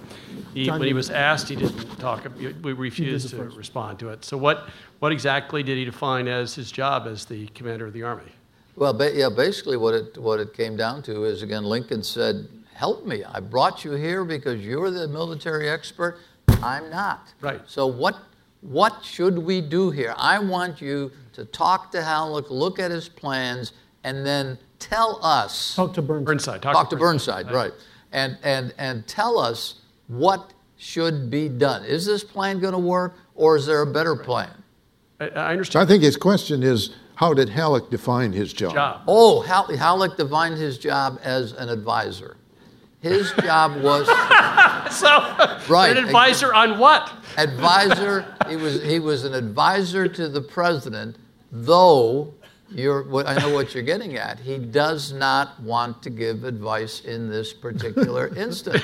[0.54, 2.26] he, when he was asked, he didn't talk.
[2.38, 3.58] We refused to first.
[3.58, 4.24] respond to it.
[4.24, 8.04] So, what what exactly did he define as his job as the commander of the
[8.04, 8.32] army?
[8.76, 12.48] Well, ba- yeah, basically what it, what it came down to is, again, Lincoln said,
[12.74, 13.24] help me.
[13.24, 16.20] I brought you here because you're the military expert.
[16.64, 17.28] I'm not.
[17.42, 17.62] Right.
[17.68, 18.18] So what,
[18.62, 20.14] what should we do here?
[20.18, 25.76] I want you to talk to Halleck, look at his plans, and then tell us.
[25.76, 26.26] Talk to Burnside.
[26.26, 26.62] Burnside.
[26.62, 27.74] Talk, to Burnside, right.
[28.12, 31.86] And, and, and tell us what should be done.
[31.86, 34.52] Is this plan going to work, or is there a better plan?
[35.20, 38.74] I, I So I think his question is, how did Halleck define his job?
[38.74, 39.02] job.
[39.08, 42.38] Oh, Halleck defined his job as an advisor.
[43.02, 44.08] His job was
[44.92, 45.10] So,
[45.68, 45.96] Right.
[45.96, 47.12] an advisor on what?
[47.38, 48.26] advisor.
[48.50, 51.16] He was he was an advisor to the president,
[51.52, 52.34] though
[52.70, 54.40] you're what I know what you're getting at.
[54.40, 58.84] He does not want to give advice in this particular instance,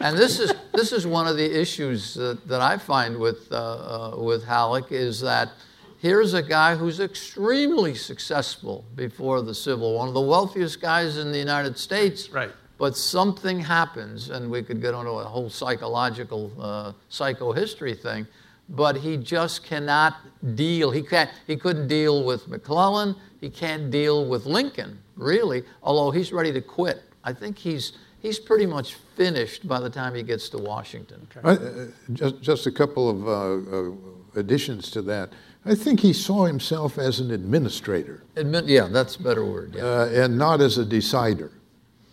[0.00, 3.56] and this is this is one of the issues that, that I find with uh,
[3.56, 5.50] uh, with Halleck is that.
[5.98, 11.16] Here's a guy who's extremely successful before the Civil War, one of the wealthiest guys
[11.16, 12.28] in the United States.
[12.28, 12.50] Right.
[12.82, 18.26] But something happens, and we could get into a whole psychological, uh, psychohistory thing.
[18.70, 20.16] But he just cannot
[20.56, 20.90] deal.
[20.90, 21.30] He can't.
[21.46, 23.14] He couldn't deal with McClellan.
[23.40, 25.62] He can't deal with Lincoln, really.
[25.84, 27.04] Although he's ready to quit.
[27.22, 31.28] I think he's he's pretty much finished by the time he gets to Washington.
[31.44, 35.34] I- uh, just, just a couple of uh, uh, additions to that.
[35.64, 39.76] I think he saw himself as an administrator Admit, yeah, that's a better word.
[39.76, 41.52] Yeah, uh, and not as a decider.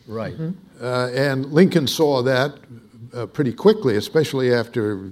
[0.09, 0.35] Right.
[0.81, 2.55] Uh, and Lincoln saw that
[3.13, 5.11] uh, pretty quickly, especially after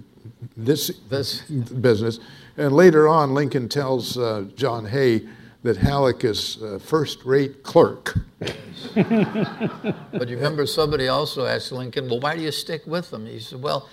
[0.57, 2.19] this This- business.
[2.57, 5.27] And later on, Lincoln tells uh, John Hay
[5.63, 8.17] that Halleck is a first-rate clerk.
[8.95, 13.25] But you remember somebody also asked Lincoln, well, why do you stick with him?
[13.25, 13.89] He said, well,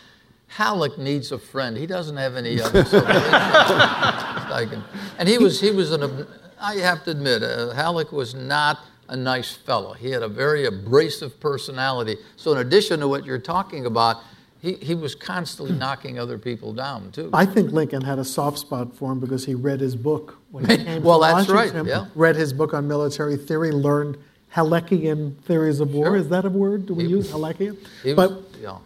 [0.47, 1.77] Halleck needs a friend.
[1.77, 2.85] He doesn't have any other.
[2.85, 4.85] So I can-
[5.19, 6.27] and he was, he was an,
[6.61, 8.79] I have to admit, uh, Halleck was not
[9.09, 9.93] a nice fellow.
[9.93, 12.17] He had a very abrasive personality.
[12.37, 14.23] So in addition to what you're talking about,
[14.61, 15.81] he, he was constantly hmm.
[15.81, 17.29] knocking other people down, too.
[17.35, 20.65] I think Lincoln had a soft spot for him because he read his book when
[20.65, 22.07] he came Well, that's right, yeah.
[22.15, 24.17] Read his book on military theory, learned
[24.55, 26.07] Halleckian theories of war.
[26.07, 26.17] Sure.
[26.17, 26.87] Is that a word?
[26.87, 27.77] Do we He- use Halleckian?
[28.03, 28.79] He but yeah.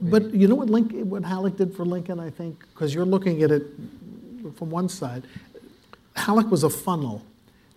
[0.00, 3.42] but you know what Lincoln, what Halleck did for Lincoln, I think, because you're looking
[3.42, 3.66] at it
[4.56, 5.22] from one side.
[6.16, 7.22] Halleck was a funnel.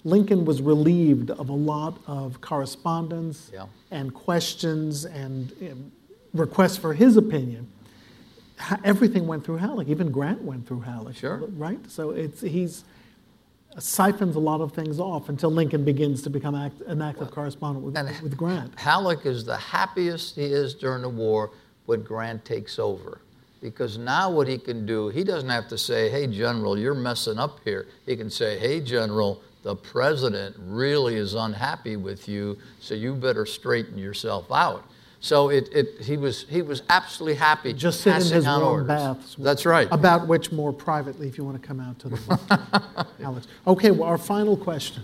[0.06, 3.66] Lincoln was relieved of a lot of correspondence Yeah.
[3.92, 5.92] and questions and um,
[6.34, 7.68] requests for his opinion.
[8.86, 9.88] Everything went through Halleck.
[9.90, 11.16] Even Grant went through Halleck.
[11.16, 11.38] Sure.
[11.58, 11.80] Right.
[11.92, 12.86] So it's he's
[13.80, 17.84] siphons a lot of things off until Lincoln begins to become act, an active correspondent
[17.86, 18.80] with, with Grant.
[18.80, 21.52] Halleck is the happiest he is during the war
[21.86, 23.20] when Grant takes over.
[23.62, 27.38] Because now what he can do, he doesn't have to say, hey, General, you're messing
[27.40, 27.88] up here.
[28.06, 33.48] He can say, hey, General, the president really is unhappy with you, so you better
[33.48, 34.86] straighten yourself out.
[35.22, 38.74] So it, it, he, was, he was absolutely happy Just sit in his out warm
[38.74, 38.88] orders.
[38.88, 39.36] baths.
[39.40, 39.88] That's right.
[39.90, 43.48] About which more privately, if you want to come out to the Alex.
[43.66, 45.04] Okay, well, our final question.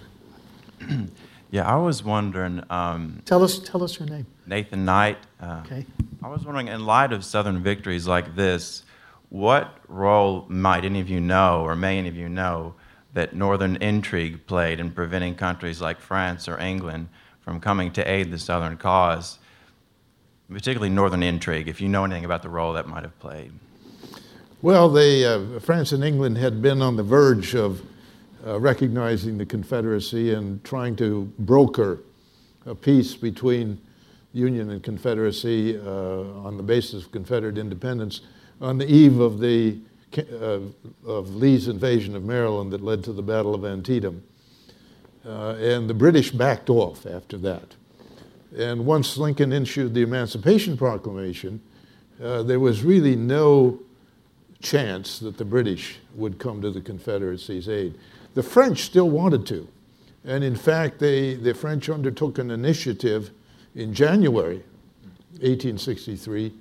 [1.53, 4.25] Yeah, I was wondering, um, Tell us, tell us your name.
[4.47, 5.17] Nathan Knight.
[5.37, 5.85] Uh, Okay.
[6.23, 8.83] I was wondering, in light of Southern victories like this,
[9.27, 12.75] what role might any of you know, or may any of you know,
[13.13, 17.09] that Northern intrigue played in preventing countries like France or England
[17.41, 19.39] from coming to aid the Southern cause,
[20.49, 23.51] particularly Northern intrigue, if you know anything about the role that might have played?
[24.61, 27.81] Well, they, uh, France and England had been on the verge of
[28.45, 31.99] uh, recognizing the Confederacy and trying to broker
[32.65, 33.79] a peace between
[34.33, 35.81] Union and Confederacy uh,
[36.45, 38.21] on the basis of Confederate independence
[38.61, 39.77] on the eve of the
[40.17, 44.23] of Lee's invasion of Maryland that led to the Battle of Antietam.
[45.25, 47.75] Uh, and the British backed off after that.
[48.57, 51.61] And once Lincoln issued the Emancipation Proclamation,
[52.21, 53.79] uh, there was really no
[54.61, 57.97] chance that the British would come to the Confederacy's aid.
[58.33, 59.67] The French still wanted to.
[60.23, 63.31] And in fact, they, the French undertook an initiative
[63.75, 64.63] in January
[65.39, 66.53] 1863,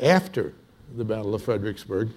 [0.00, 0.52] after
[0.96, 2.10] the Battle of Fredericksburg,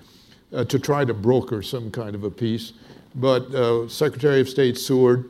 [0.54, 2.74] uh, to try to broker some kind of a peace.
[3.16, 5.30] But uh, Secretary of State Seward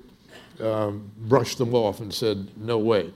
[0.62, 3.12] um, brushed them off and said, no way.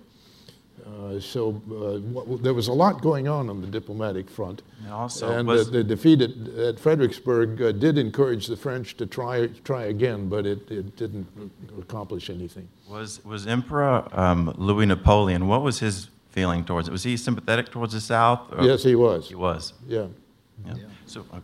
[0.85, 4.61] Uh, so uh, w- there was a lot going on on the diplomatic front.
[4.83, 8.95] And also, and was- the, the defeat at, at Fredericksburg uh, did encourage the French
[8.97, 11.27] to try, try again, but it, it didn't
[11.79, 12.67] accomplish anything.
[12.87, 16.91] Was, was Emperor um, Louis Napoleon, what was his feeling towards it?
[16.91, 18.51] Was he sympathetic towards the South?
[18.53, 19.29] or- Yes, he was.
[19.29, 19.73] He was.
[19.87, 20.07] Yeah.
[20.65, 20.75] Yeah.
[21.07, 21.41] So, okay.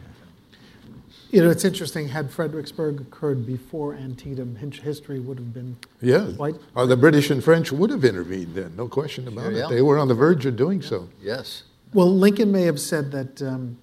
[1.31, 6.29] You know, it's interesting, had Fredericksburg occurred before Antietam, history would have been Yeah.
[6.35, 6.55] quite.
[6.75, 9.57] Uh, the British and French would have intervened then, no question about Sure, it.
[9.57, 9.67] yeah.
[9.69, 11.07] They were on the verge of doing so.
[11.23, 11.63] Yes.
[11.93, 13.77] Well, Lincoln may have said that um,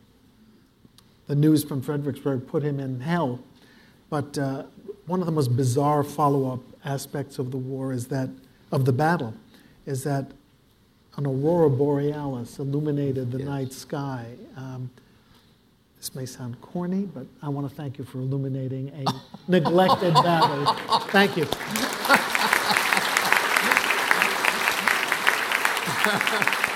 [1.27, 3.41] the news from Fredericksburg put him in hell,
[4.11, 4.65] but uh,
[5.07, 8.29] one of the most bizarre follow up aspects of the war is that,
[8.71, 9.33] of the battle,
[9.87, 10.33] is that
[11.17, 14.37] an aurora borealis illuminated the night sky.
[14.57, 14.91] Um,
[15.99, 19.05] this may sound corny, but I want to thank you for illuminating a
[19.49, 20.75] neglected battle.
[21.11, 21.47] Thank you.